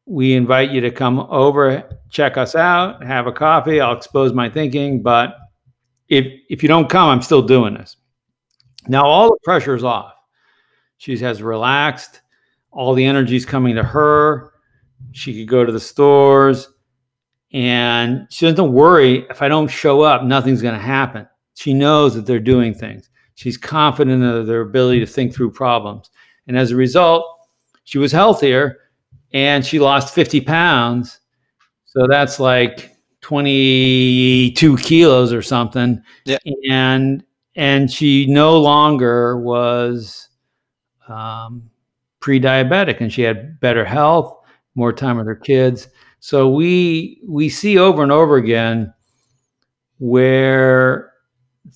we 0.07 0.35
invite 0.35 0.71
you 0.71 0.81
to 0.83 0.91
come 0.91 1.21
over, 1.21 1.99
check 2.11 2.37
us 2.37 2.55
out, 2.55 3.03
have 3.03 3.27
a 3.27 3.33
coffee. 3.33 3.81
I'll 3.81 3.97
expose 3.97 4.33
my 4.33 4.49
thinking. 4.51 5.03
But 5.03 5.37
if 6.09 6.27
if 6.51 6.63
you 6.63 6.69
don't 6.69 6.91
come, 6.91 7.09
I'm 7.09 7.23
still 7.23 7.43
doing 7.43 7.75
this. 7.75 7.97
Now 8.87 9.07
all 9.07 9.29
the 9.29 9.39
pressure 9.45 9.75
is 9.75 9.85
off. 9.85 10.13
She 10.99 11.17
has 11.19 11.43
relaxed. 11.43 12.21
All 12.71 12.95
the 12.95 13.05
energy 13.05 13.37
is 13.37 13.47
coming 13.47 13.75
to 13.77 13.83
her. 13.83 14.53
She 15.13 15.35
could 15.35 15.49
go 15.49 15.65
to 15.65 15.73
the 15.73 15.81
stores, 15.81 16.69
and 17.53 18.27
she 18.31 18.47
doesn't 18.49 18.73
worry 18.73 19.27
if 19.31 19.43
I 19.43 19.49
don't 19.49 19.69
show 19.69 20.03
up, 20.03 20.25
nothing's 20.25 20.63
going 20.63 20.75
to 20.75 20.81
happen. 20.81 21.29
She 21.55 21.73
knows 21.73 22.15
that 22.15 22.27
they're 22.27 22.41
doing 22.41 22.75
things. 22.75 23.11
She's 23.37 23.57
confident 23.57 24.25
of 24.25 24.47
their 24.47 24.63
ability 24.63 25.01
to 25.01 25.07
think 25.07 25.33
through 25.33 25.53
problems, 25.53 26.11
and 26.49 26.59
as 26.59 26.73
a 26.73 26.77
result, 26.77 27.25
she 27.85 27.99
was 27.99 28.13
healthier 28.13 28.79
and 29.35 29.67
she 29.67 29.79
lost 29.81 30.15
50 30.15 30.41
pounds. 30.41 31.21
So 31.85 32.07
that's 32.09 32.41
like 32.41 32.97
22 33.21 34.77
kilos 34.79 35.33
or 35.33 35.43
something. 35.43 36.03
Yeah. 36.25 36.39
And 36.71 37.23
and 37.57 37.91
she 37.91 38.27
no 38.27 38.59
longer 38.59 39.39
was 39.39 40.29
um, 41.09 41.71
pre-diabetic, 42.21 43.01
and 43.01 43.13
she 43.13 43.23
had 43.23 43.61
better 43.61 43.85
health, 43.85 44.37
more 44.75 44.93
time 44.93 45.19
with 45.19 45.27
her 45.27 45.37
kids. 45.37 45.89
So 46.21 46.49
we 46.49 47.21
we 47.29 47.49
see 47.49 47.79
over 47.79 48.03
and 48.03 48.11
over 48.11 48.37
again 48.37 48.93
where 49.99 51.13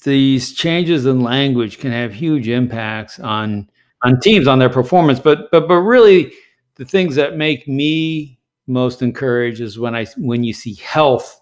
these 0.05 0.53
changes 0.53 1.07
in 1.07 1.23
language 1.23 1.79
can 1.79 1.93
have 1.93 2.13
huge 2.13 2.49
impacts 2.49 3.21
on 3.21 3.69
on 4.05 4.21
teams 4.21 4.47
on 4.47 4.59
their 4.59 4.71
performance, 4.71 5.21
but 5.21 5.51
but 5.51 5.69
but 5.69 5.81
really 5.81 6.33
the 6.79 6.85
things 6.85 7.17
that 7.17 7.37
make 7.37 7.69
me 7.69 8.39
most 8.67 9.03
encouraged 9.03 9.61
is 9.61 9.79
when 9.79 9.95
I 9.95 10.07
when 10.17 10.45
you 10.45 10.53
see 10.53 10.75
health 10.77 11.41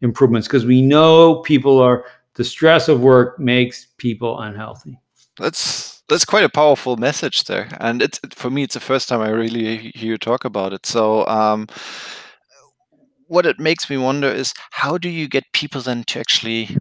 improvements 0.00 0.48
because 0.48 0.64
we 0.64 0.80
know 0.80 1.36
people 1.40 1.78
are 1.80 2.04
the 2.34 2.44
stress 2.44 2.88
of 2.88 3.02
work 3.02 3.38
makes 3.38 3.86
people 3.98 4.40
unhealthy. 4.40 4.98
That's 5.38 6.02
that's 6.08 6.24
quite 6.24 6.44
a 6.44 6.48
powerful 6.48 6.96
message 6.96 7.44
there, 7.44 7.68
and 7.80 8.00
it's 8.00 8.20
for 8.30 8.50
me 8.50 8.62
it's 8.62 8.74
the 8.74 8.80
first 8.80 9.08
time 9.08 9.20
I 9.20 9.28
really 9.28 9.92
hear 9.94 10.12
you 10.12 10.18
talk 10.18 10.44
about 10.44 10.72
it. 10.72 10.86
So. 10.86 11.26
Um, 11.26 11.68
what 13.28 13.46
it 13.46 13.58
makes 13.58 13.88
me 13.88 13.96
wonder 13.96 14.28
is 14.28 14.52
how 14.72 14.98
do 14.98 15.08
you 15.08 15.26
get 15.26 15.54
people 15.54 15.80
then 15.80 16.04
to 16.04 16.20
actually 16.20 16.76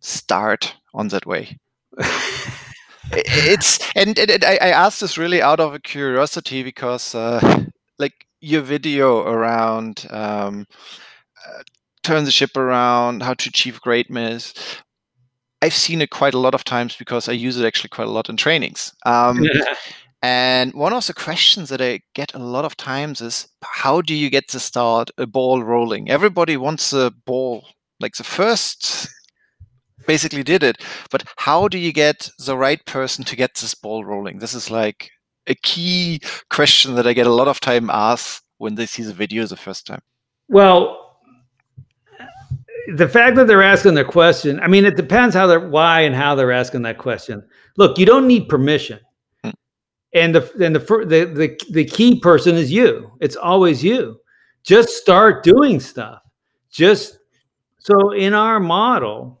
start 0.00 0.74
on 0.92 1.08
that 1.08 1.24
way 1.24 1.60
it's 3.12 3.78
and, 3.94 4.18
and, 4.18 4.30
and 4.30 4.44
I, 4.44 4.54
I 4.60 4.68
asked 4.68 5.00
this 5.00 5.18
really 5.18 5.42
out 5.42 5.60
of 5.60 5.74
a 5.74 5.80
curiosity 5.80 6.62
because 6.62 7.14
uh, 7.14 7.64
like 7.98 8.26
your 8.40 8.62
video 8.62 9.22
around 9.22 10.06
um, 10.10 10.66
uh, 11.46 11.62
turn 12.02 12.24
the 12.24 12.30
ship 12.30 12.56
around, 12.56 13.22
how 13.22 13.34
to 13.34 13.48
achieve 13.48 13.80
greatness. 13.80 14.54
I've 15.62 15.74
seen 15.74 16.02
it 16.02 16.10
quite 16.10 16.34
a 16.34 16.38
lot 16.38 16.54
of 16.54 16.64
times 16.64 16.96
because 16.96 17.28
I 17.28 17.32
use 17.32 17.58
it 17.58 17.66
actually 17.66 17.88
quite 17.88 18.08
a 18.08 18.10
lot 18.10 18.28
in 18.28 18.36
trainings. 18.36 18.94
Um, 19.04 19.44
and 20.22 20.72
one 20.74 20.92
of 20.92 21.06
the 21.06 21.14
questions 21.14 21.68
that 21.70 21.80
I 21.80 22.00
get 22.14 22.34
a 22.34 22.38
lot 22.38 22.64
of 22.64 22.76
times 22.76 23.20
is 23.20 23.48
how 23.64 24.02
do 24.02 24.14
you 24.14 24.30
get 24.30 24.48
to 24.48 24.60
start 24.60 25.10
a 25.18 25.26
ball 25.26 25.62
rolling? 25.62 26.10
Everybody 26.10 26.56
wants 26.56 26.92
a 26.92 27.10
ball. 27.24 27.64
Like 27.98 28.14
the 28.14 28.24
first 28.24 29.08
basically 30.06 30.42
did 30.42 30.62
it, 30.62 30.82
but 31.10 31.24
how 31.36 31.68
do 31.68 31.78
you 31.78 31.92
get 31.92 32.30
the 32.38 32.56
right 32.56 32.84
person 32.86 33.24
to 33.24 33.36
get 33.36 33.54
this 33.54 33.74
ball 33.74 34.04
rolling? 34.04 34.38
This 34.38 34.54
is 34.54 34.70
like 34.70 35.10
a 35.46 35.54
key 35.54 36.20
question 36.50 36.94
that 36.94 37.06
I 37.06 37.12
get 37.12 37.26
a 37.26 37.32
lot 37.32 37.48
of 37.48 37.60
time 37.60 37.90
asked 37.90 38.42
when 38.58 38.74
they 38.74 38.86
see 38.86 39.02
the 39.02 39.12
video 39.12 39.46
the 39.46 39.56
first 39.56 39.86
time. 39.86 40.02
Well, 40.48 41.18
the 42.94 43.08
fact 43.08 43.36
that 43.36 43.46
they're 43.46 43.62
asking 43.62 43.94
the 43.94 44.04
question, 44.04 44.60
I 44.60 44.68
mean, 44.68 44.84
it 44.84 44.96
depends 44.96 45.34
how 45.34 45.46
they're 45.46 45.68
why 45.68 46.00
and 46.02 46.14
how 46.14 46.34
they're 46.34 46.52
asking 46.52 46.82
that 46.82 46.98
question. 46.98 47.42
Look, 47.76 47.98
you 47.98 48.06
don't 48.06 48.26
need 48.26 48.48
permission. 48.48 49.00
Hmm. 49.44 49.50
And 50.14 50.34
the 50.34 50.64
and 50.64 50.76
the, 50.76 50.80
the 50.80 51.24
the 51.26 51.60
the 51.72 51.84
key 51.84 52.20
person 52.20 52.54
is 52.56 52.70
you. 52.70 53.10
It's 53.20 53.36
always 53.36 53.82
you. 53.82 54.20
Just 54.62 54.90
start 54.90 55.42
doing 55.42 55.80
stuff. 55.80 56.22
Just 56.70 57.18
so 57.78 58.12
in 58.12 58.34
our 58.34 58.60
model, 58.60 59.35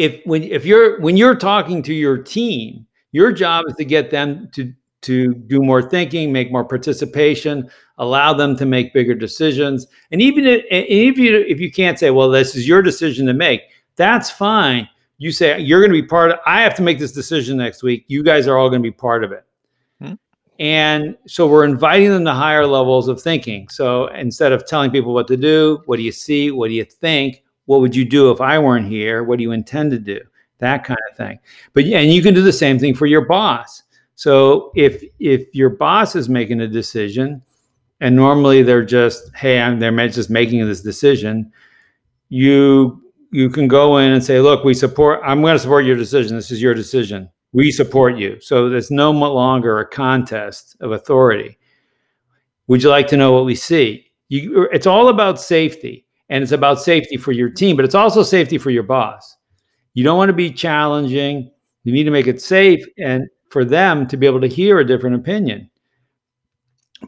if 0.00 0.22
when 0.24 0.42
if 0.42 0.64
you're 0.64 0.98
when 1.00 1.16
you're 1.18 1.34
talking 1.34 1.82
to 1.82 1.92
your 1.92 2.16
team, 2.16 2.86
your 3.12 3.32
job 3.32 3.66
is 3.68 3.76
to 3.76 3.84
get 3.84 4.10
them 4.10 4.48
to 4.54 4.72
to 5.02 5.34
do 5.34 5.60
more 5.60 5.82
thinking, 5.82 6.32
make 6.32 6.50
more 6.50 6.64
participation, 6.64 7.70
allow 7.98 8.32
them 8.32 8.56
to 8.56 8.66
make 8.66 8.92
bigger 8.94 9.14
decisions. 9.14 9.86
And 10.10 10.20
even 10.22 10.46
if, 10.46 10.64
if 10.70 11.18
you 11.18 11.36
if 11.36 11.60
you 11.60 11.70
can't 11.70 11.98
say, 11.98 12.10
well, 12.10 12.30
this 12.30 12.56
is 12.56 12.66
your 12.66 12.80
decision 12.80 13.26
to 13.26 13.34
make, 13.34 13.60
that's 13.96 14.30
fine. 14.30 14.88
You 15.18 15.32
say 15.32 15.60
you're 15.60 15.80
going 15.80 15.92
to 15.92 16.00
be 16.00 16.08
part 16.08 16.30
of. 16.30 16.38
I 16.46 16.62
have 16.62 16.74
to 16.76 16.82
make 16.82 16.98
this 16.98 17.12
decision 17.12 17.58
next 17.58 17.82
week. 17.82 18.06
You 18.08 18.22
guys 18.22 18.46
are 18.46 18.56
all 18.56 18.70
going 18.70 18.82
to 18.82 18.86
be 18.86 18.96
part 18.96 19.22
of 19.22 19.32
it. 19.32 19.44
Hmm. 20.00 20.14
And 20.58 21.18
so 21.26 21.46
we're 21.46 21.64
inviting 21.64 22.08
them 22.08 22.24
to 22.24 22.32
higher 22.32 22.66
levels 22.66 23.06
of 23.06 23.20
thinking. 23.20 23.68
So 23.68 24.06
instead 24.08 24.52
of 24.52 24.66
telling 24.66 24.90
people 24.90 25.12
what 25.12 25.28
to 25.28 25.36
do, 25.36 25.82
what 25.84 25.98
do 25.98 26.02
you 26.02 26.12
see? 26.12 26.50
What 26.50 26.68
do 26.68 26.74
you 26.74 26.86
think? 26.86 27.42
What 27.70 27.82
would 27.82 27.94
you 27.94 28.04
do 28.04 28.32
if 28.32 28.40
I 28.40 28.58
weren't 28.58 28.88
here? 28.88 29.22
What 29.22 29.36
do 29.36 29.44
you 29.44 29.52
intend 29.52 29.92
to 29.92 29.98
do? 30.00 30.18
That 30.58 30.82
kind 30.82 30.98
of 31.08 31.16
thing. 31.16 31.38
But 31.72 31.84
yeah, 31.84 32.00
and 32.00 32.12
you 32.12 32.20
can 32.20 32.34
do 32.34 32.42
the 32.42 32.52
same 32.52 32.80
thing 32.80 32.96
for 32.96 33.06
your 33.06 33.26
boss. 33.26 33.84
So 34.16 34.72
if 34.74 35.04
if 35.20 35.46
your 35.54 35.70
boss 35.70 36.16
is 36.16 36.28
making 36.28 36.60
a 36.62 36.66
decision, 36.66 37.42
and 38.00 38.16
normally 38.16 38.64
they're 38.64 38.84
just, 38.84 39.30
hey, 39.36 39.60
I'm 39.60 39.78
they're 39.78 40.08
just 40.08 40.30
making 40.30 40.66
this 40.66 40.82
decision, 40.82 41.52
you 42.28 43.00
you 43.30 43.48
can 43.48 43.68
go 43.68 43.98
in 43.98 44.10
and 44.10 44.24
say, 44.24 44.40
look, 44.40 44.64
we 44.64 44.74
support. 44.74 45.20
I'm 45.22 45.40
going 45.40 45.54
to 45.54 45.60
support 45.60 45.84
your 45.84 45.96
decision. 45.96 46.34
This 46.34 46.50
is 46.50 46.60
your 46.60 46.74
decision. 46.74 47.30
We 47.52 47.70
support 47.70 48.18
you. 48.18 48.40
So 48.40 48.68
there's 48.68 48.90
no 48.90 49.12
longer 49.12 49.78
a 49.78 49.86
contest 49.86 50.76
of 50.80 50.90
authority. 50.90 51.56
Would 52.66 52.82
you 52.82 52.88
like 52.88 53.06
to 53.10 53.16
know 53.16 53.30
what 53.30 53.44
we 53.44 53.54
see? 53.54 54.06
You, 54.28 54.68
it's 54.72 54.88
all 54.88 55.06
about 55.06 55.40
safety, 55.40 56.04
and 56.30 56.42
it's 56.42 56.52
about 56.52 56.80
safety 56.80 57.16
for 57.16 57.32
your 57.32 57.50
team, 57.50 57.76
but 57.76 57.84
it's 57.84 57.94
also 57.94 58.22
safety 58.22 58.56
for 58.56 58.70
your 58.70 58.84
boss. 58.84 59.36
You 59.94 60.04
don't 60.04 60.16
want 60.16 60.30
to 60.30 60.34
be 60.34 60.50
challenging. 60.50 61.50
You 61.82 61.92
need 61.92 62.04
to 62.04 62.10
make 62.10 62.28
it 62.28 62.40
safe 62.40 62.84
and 62.98 63.28
for 63.50 63.64
them 63.64 64.06
to 64.06 64.16
be 64.16 64.26
able 64.26 64.40
to 64.40 64.46
hear 64.46 64.78
a 64.78 64.86
different 64.86 65.16
opinion. 65.16 65.68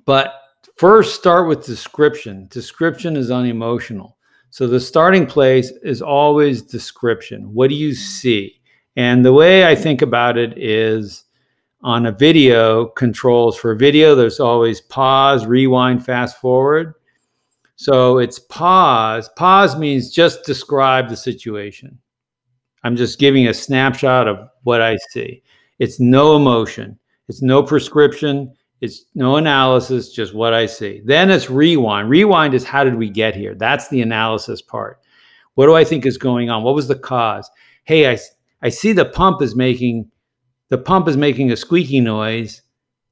But 0.05 0.35
first, 0.77 1.15
start 1.15 1.49
with 1.49 1.65
description. 1.65 2.49
Description 2.51 3.17
is 3.17 3.31
unemotional. 3.31 4.19
So 4.51 4.67
the 4.67 4.81
starting 4.81 5.25
place 5.25 5.71
is 5.83 6.03
always 6.03 6.61
description. 6.61 7.55
What 7.55 7.71
do 7.71 7.77
you 7.77 7.95
see? 7.95 8.61
And 8.97 9.25
the 9.25 9.33
way 9.33 9.67
I 9.67 9.75
think 9.75 10.03
about 10.03 10.37
it 10.37 10.59
is 10.59 11.25
on 11.83 12.07
a 12.07 12.13
video 12.13 12.87
controls 12.87 13.57
for 13.57 13.75
video, 13.75 14.15
there's 14.15 14.41
always 14.41 14.81
pause, 14.81 15.47
rewind, 15.47 16.05
fast 16.05 16.41
forward. 16.41 16.95
So 17.77 18.19
it's 18.19 18.39
pause. 18.39 19.29
Pause 19.37 19.77
means 19.79 20.11
just 20.11 20.45
describe 20.45 21.09
the 21.09 21.17
situation. 21.17 21.99
I'm 22.85 22.97
just 22.97 23.19
giving 23.19 23.47
a 23.47 23.55
snapshot 23.55 24.29
of 24.29 24.49
what 24.63 24.81
I 24.81 24.97
see. 25.11 25.43
It's 25.79 26.01
no 26.01 26.37
emotion. 26.37 26.99
It's 27.29 27.43
no 27.43 27.63
prescription. 27.63 28.53
It's 28.81 29.05
no 29.15 29.37
analysis, 29.37 30.13
just 30.13 30.35
what 30.35 30.53
I 30.53 30.67
see. 30.67 31.03
Then 31.05 31.31
it's 31.31 31.49
rewind. 31.49 32.11
Rewind 32.11 32.53
is 32.53 32.65
how 32.65 32.83
did 32.83 32.97
we 32.97 33.09
get 33.09 33.37
here? 33.37 33.55
That's 33.55 33.89
the 33.89 34.03
analysis 34.03 34.61
part. 34.61 35.01
What 35.55 35.67
do 35.67 35.75
I 35.75 35.85
think 35.85 36.05
is 36.05 36.19
going 36.19 36.51
on? 36.51 36.65
What 36.65 36.75
was 36.75 36.89
the 36.89 36.97
cause? 36.97 37.49
Hey, 37.85 38.11
I, 38.11 38.19
I 38.61 38.71
see 38.71 38.93
the 38.93 39.05
pump 39.05 39.41
is 39.41 39.55
making 39.55 40.11
the 40.69 40.79
pump 40.79 41.07
is 41.07 41.19
making 41.19 41.53
a 41.53 41.57
squeaky 41.57 42.01
noise. 42.01 42.63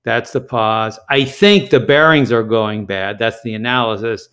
That's 0.02 0.32
the 0.32 0.40
pause. 0.40 0.98
I 1.10 1.24
think 1.24 1.68
the 1.68 1.78
bearings 1.78 2.32
are 2.32 2.42
going 2.42 2.86
bad. 2.86 3.18
That's 3.18 3.42
the 3.42 3.52
analysis. 3.52 4.30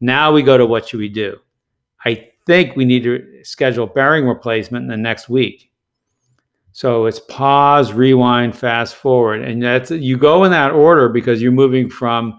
Now 0.00 0.32
we 0.32 0.42
go 0.42 0.56
to 0.56 0.66
what 0.66 0.88
should 0.88 1.00
we 1.00 1.08
do? 1.08 1.38
I 2.04 2.30
think 2.46 2.76
we 2.76 2.84
need 2.84 3.02
to 3.04 3.44
schedule 3.44 3.86
bearing 3.86 4.26
replacement 4.26 4.84
in 4.84 4.88
the 4.88 4.96
next 4.96 5.28
week. 5.28 5.70
So 6.72 7.06
it's 7.06 7.18
pause, 7.18 7.92
rewind, 7.92 8.56
fast 8.56 8.94
forward. 8.94 9.42
And 9.42 9.62
that's 9.62 9.90
you 9.90 10.16
go 10.16 10.44
in 10.44 10.52
that 10.52 10.70
order 10.70 11.08
because 11.08 11.42
you're 11.42 11.50
moving 11.50 11.90
from 11.90 12.38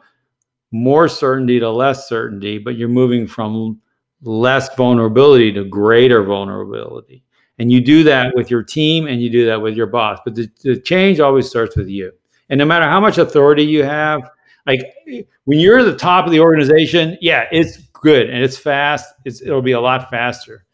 more 0.72 1.10
certainty 1.10 1.60
to 1.60 1.70
less 1.70 2.08
certainty, 2.08 2.58
but 2.58 2.78
you're 2.78 2.88
moving 2.88 3.28
from 3.28 3.82
less 4.22 4.74
vulnerability 4.76 5.52
to 5.54 5.66
greater 5.66 6.24
vulnerability. 6.24 7.24
And 7.58 7.72
you 7.72 7.82
do 7.82 8.04
that 8.04 8.34
with 8.36 8.50
your 8.50 8.64
team 8.64 9.08
and 9.08 9.22
you 9.22 9.30
do 9.30 9.46
that 9.46 9.62
with 9.62 9.76
your 9.76 9.88
boss. 9.88 10.20
But 10.24 10.36
the, 10.36 10.50
the 10.64 10.80
change 10.80 11.20
always 11.20 11.50
starts 11.50 11.76
with 11.76 11.90
you. 11.90 12.12
And 12.50 12.58
no 12.58 12.66
matter 12.66 12.86
how 12.86 13.02
much 13.02 13.18
authority 13.18 13.64
you 13.64 13.84
have, 13.84 14.22
like 14.70 15.28
when 15.46 15.60
you're 15.60 15.80
at 15.80 15.86
the 15.86 15.98
top 15.98 16.26
of 16.26 16.32
the 16.32 16.40
organization, 16.40 17.18
yeah, 17.22 17.48
it's 17.52 17.78
good 17.78 18.30
and 18.30 18.44
it's 18.44 18.58
fast. 18.58 19.14
It's, 19.26 19.42
it'll 19.42 19.62
be 19.62 19.74
a 19.74 19.82
lot 19.82 20.10
faster. 20.10 20.66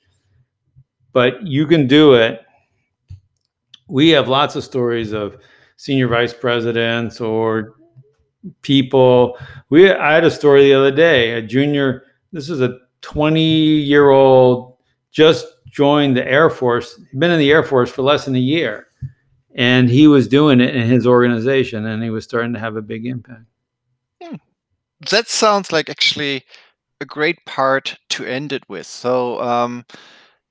But 1.14 1.46
you 1.48 1.66
can 1.66 1.88
do 1.88 2.16
it 2.16 2.42
we 3.88 4.10
have 4.10 4.28
lots 4.28 4.56
of 4.56 4.64
stories 4.64 5.12
of 5.12 5.38
senior 5.78 6.08
vice 6.08 6.34
presidents 6.34 7.22
or 7.22 7.76
people. 8.62 9.38
We 9.70 9.92
I 9.92 10.14
had 10.14 10.24
a 10.24 10.32
story 10.32 10.66
the 10.66 10.74
other 10.74 10.92
day. 10.92 11.34
A 11.34 11.42
junior. 11.42 12.04
This 12.32 12.50
is 12.50 12.62
a 12.62 12.80
20 13.02 13.42
year 13.42 14.10
old 14.10 14.78
just 15.12 15.46
joined 15.70 16.18
the 16.18 16.28
Air 16.28 16.50
Force. 16.50 17.00
Been 17.18 17.32
in 17.32 17.40
the 17.40 17.52
Air 17.52 17.64
Force 17.64 17.92
for 17.92 18.02
less 18.02 18.26
than 18.26 18.36
a 18.36 18.40
year, 18.40 18.88
and 19.56 19.90
he 19.90 20.08
was 20.08 20.28
doing 20.28 20.60
it 20.60 20.76
in 20.76 20.88
his 20.88 21.06
organization, 21.06 21.86
and 21.86 22.04
he 22.04 22.10
was 22.10 22.24
starting 22.24 22.54
to 22.54 22.60
have 22.60 22.76
a 22.76 22.82
big 22.82 23.06
impact. 23.06 23.46
That 25.12 25.28
sounds 25.28 25.72
like 25.72 25.90
actually 25.90 26.44
a 27.02 27.06
great 27.06 27.46
part 27.46 27.98
to 28.10 28.26
end 28.26 28.54
it 28.54 28.64
with. 28.70 28.88
So, 28.88 29.42
um, 29.42 29.86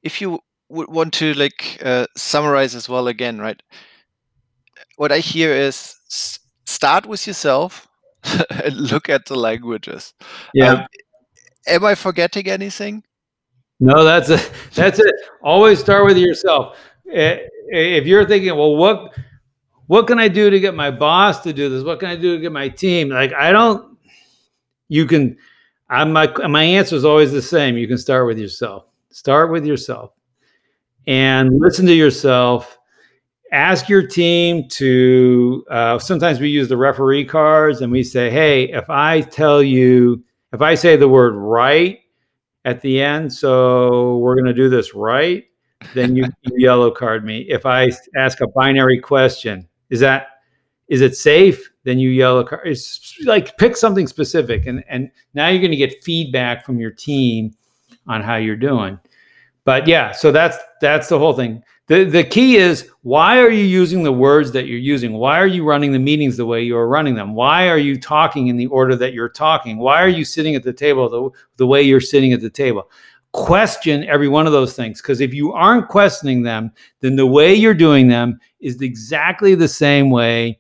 if 0.03 0.21
you 0.21 0.41
would 0.69 0.89
want 0.89 1.15
to 1.15 1.35
like 1.35 1.81
uh, 1.85 2.07
summarize 2.17 2.75
as 2.75 2.89
well 2.89 3.09
again, 3.09 3.39
right? 3.39 3.63
What 4.97 5.13
I 5.13 5.19
hear 5.19 5.53
is 5.53 5.97
start 6.67 7.07
with 7.07 7.27
yourself 7.27 7.89
and 8.51 8.75
look 8.77 9.09
at 9.09 9.27
the 9.27 9.37
languages. 9.37 10.15
Yeah. 10.53 10.73
Um, 10.73 10.87
am 11.67 11.85
I 11.85 11.95
forgetting 11.95 12.49
anything? 12.49 13.05
No, 13.81 14.05
that's 14.05 14.31
it. 14.31 14.51
That's 14.75 14.99
it. 15.01 15.15
Always 15.43 15.81
start 15.81 16.07
with 16.07 16.17
yourself. 16.17 16.79
If 17.07 18.07
you're 18.07 18.25
thinking, 18.25 18.57
well, 18.57 18.77
what 18.77 19.13
what 19.87 20.07
can 20.07 20.19
I 20.19 20.29
do 20.29 20.49
to 20.49 20.61
get 20.61 20.75
my 20.75 20.91
boss 20.91 21.41
to 21.41 21.53
do 21.53 21.69
this? 21.69 21.85
What 21.85 22.01
can 22.01 22.09
I 22.09 22.17
do 22.17 22.37
to 22.37 22.41
get 22.41 22.53
my 22.53 22.69
team? 22.69 23.09
Like 23.09 23.33
I 23.33 23.53
don't. 23.53 23.94
You 24.89 25.07
can. 25.07 25.37
I'm 25.91 26.13
my 26.13 26.33
my 26.49 26.63
answer 26.63 26.97
is 26.97 27.05
always 27.05 27.33
the 27.33 27.43
same. 27.43 27.77
You 27.77 27.87
can 27.87 27.99
start 27.99 28.27
with 28.27 28.39
yourself. 28.39 28.87
Start 29.11 29.53
with 29.53 29.65
yourself 29.65 30.13
and 31.07 31.61
listen 31.61 31.87
to 31.87 31.95
yourself. 31.95 32.79
Ask 33.53 33.89
your 33.89 34.07
team 34.07 34.69
to. 34.71 35.65
Uh, 35.71 35.99
sometimes 35.99 36.41
we 36.41 36.49
use 36.49 36.69
the 36.69 36.77
referee 36.77 37.27
cards 37.27 37.81
and 37.81 37.93
we 37.93 38.03
say, 38.03 38.31
"Hey, 38.31 38.65
if 38.65 38.89
I 38.91 39.21
tell 39.21 39.63
you, 39.63 40.25
if 40.53 40.63
I 40.63 40.75
say 40.75 40.97
the 40.97 41.09
word 41.09 41.35
right 41.35 42.01
at 42.65 42.81
the 42.81 43.01
end, 43.01 43.33
so 43.33 44.19
we're 44.19 44.35
going 44.35 44.47
to 44.47 44.55
do 44.55 44.69
this 44.69 44.95
right." 44.95 45.45
then 45.93 46.17
you 46.17 46.25
yellow 46.57 46.91
card 46.91 47.25
me. 47.25 47.41
If 47.49 47.67
I 47.67 47.91
ask 48.17 48.41
a 48.41 48.49
binary 48.49 48.99
question, 48.99 49.69
is 49.91 50.01
that 50.01 50.29
is 50.89 51.01
it 51.01 51.17
safe? 51.17 51.71
Then 51.85 51.99
you 51.99 52.09
yellow 52.11 52.45
card. 52.45 52.67
It's 52.67 53.15
like 53.25 53.57
pick 53.59 53.77
something 53.77 54.07
specific, 54.07 54.67
and 54.67 54.83
and 54.89 55.11
now 55.35 55.49
you're 55.49 55.61
going 55.61 55.71
to 55.71 55.77
get 55.77 56.03
feedback 56.03 56.65
from 56.65 56.79
your 56.81 56.91
team 56.91 57.53
on 58.07 58.23
how 58.23 58.37
you're 58.37 58.57
doing. 58.57 58.99
but 59.65 59.87
yeah, 59.89 60.13
so 60.13 60.33
that's 60.33 60.59
that's 60.81 61.09
the 61.09 61.19
whole 61.19 61.33
thing. 61.33 61.63
The 61.87 62.05
the 62.05 62.25
key 62.25 62.57
is 62.57 62.89
why 63.03 63.39
are 63.39 63.51
you 63.51 63.65
using 63.65 64.03
the 64.03 64.13
words 64.13 64.53
that 64.53 64.67
you're 64.67 64.79
using? 64.79 65.13
Why 65.13 65.39
are 65.39 65.47
you 65.47 65.65
running 65.65 65.93
the 65.93 65.99
meetings 65.99 66.37
the 66.37 66.47
way 66.47 66.63
you 66.63 66.77
are 66.77 66.89
running 66.89 67.15
them? 67.15 67.35
Why 67.35 67.69
are 67.69 67.79
you 67.79 68.01
talking 68.01 68.49
in 68.49 68.57
the 68.57 68.67
order 68.67 68.97
that 68.97 69.13
you're 69.13 69.29
talking? 69.29 69.79
Why 69.79 70.03
are 70.03 70.09
you 70.09 70.25
sitting 70.25 70.55
at 70.55 70.63
the 70.63 70.73
table 70.73 71.09
the, 71.09 71.31
the 71.57 71.67
way 71.67 71.83
you're 71.83 72.01
sitting 72.01 72.33
at 72.33 72.41
the 72.41 72.51
table? 72.51 72.91
Question 73.33 74.05
every 74.05 74.29
one 74.29 74.47
of 74.47 74.53
those 74.53 74.75
things 74.75 75.03
because 75.03 75.21
if 75.21 75.35
you 75.35 75.53
aren't 75.53 75.89
questioning 75.89 76.43
them, 76.43 76.71
then 77.01 77.17
the 77.17 77.27
way 77.27 77.55
you're 77.55 77.75
doing 77.75 78.09
them 78.09 78.39
is 78.61 78.81
exactly 78.81 79.55
the 79.55 79.69
same 79.69 80.11
way 80.11 80.59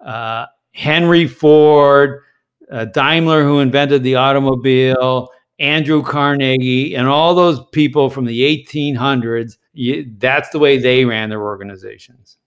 uh, 0.00 0.46
Henry 0.72 1.26
Ford, 1.26 2.22
uh, 2.70 2.86
Daimler, 2.86 3.42
who 3.42 3.60
invented 3.60 4.02
the 4.02 4.16
automobile, 4.16 5.30
Andrew 5.58 6.02
Carnegie, 6.02 6.94
and 6.94 7.08
all 7.08 7.34
those 7.34 7.60
people 7.72 8.10
from 8.10 8.24
the 8.24 8.40
1800s. 8.40 9.56
You, 9.72 10.12
that's 10.18 10.50
the 10.50 10.58
way 10.58 10.78
they 10.78 11.04
ran 11.04 11.30
their 11.30 11.42
organizations. 11.42 12.38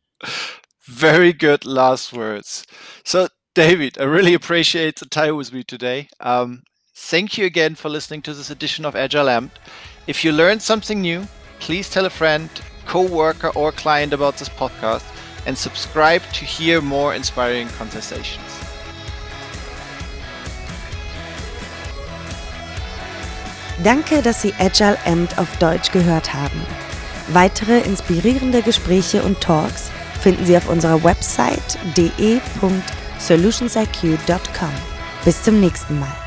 Very 0.82 1.32
good 1.32 1.64
last 1.64 2.12
words. 2.12 2.66
So, 3.04 3.28
David, 3.54 3.98
I 3.98 4.04
really 4.04 4.34
appreciate 4.34 4.96
the 4.96 5.06
time 5.06 5.36
with 5.36 5.52
me 5.52 5.64
today. 5.64 6.08
Um, 6.20 6.62
thank 6.94 7.36
you 7.36 7.44
again 7.44 7.74
for 7.74 7.88
listening 7.88 8.22
to 8.22 8.34
this 8.34 8.50
edition 8.50 8.84
of 8.84 8.94
Agile 8.94 9.26
Amped. 9.26 9.58
If 10.06 10.24
you 10.24 10.30
learned 10.30 10.62
something 10.62 11.00
new, 11.00 11.26
please 11.58 11.90
tell 11.90 12.06
a 12.06 12.10
friend, 12.10 12.48
co-worker, 12.86 13.48
or 13.56 13.72
client 13.72 14.12
about 14.12 14.36
this 14.36 14.48
podcast 14.48 15.15
and 15.46 15.56
subscribe 15.56 16.22
to 16.32 16.44
hear 16.44 16.80
more 16.80 17.14
inspiring 17.14 17.68
conversations. 17.78 18.40
Danke, 23.82 24.22
dass 24.22 24.42
Sie 24.42 24.54
Agile 24.58 24.98
Amt 25.04 25.38
auf 25.38 25.56
Deutsch 25.58 25.90
gehört 25.92 26.34
haben. 26.34 26.60
Weitere 27.28 27.78
inspirierende 27.80 28.62
Gespräche 28.62 29.22
und 29.22 29.40
Talks 29.40 29.90
finden 30.20 30.44
Sie 30.46 30.56
auf 30.56 30.68
unserer 30.68 31.04
Website 31.04 31.78
de.solutionsiq.com. 31.96 34.72
Bis 35.24 35.42
zum 35.42 35.60
nächsten 35.60 36.00
Mal. 36.00 36.25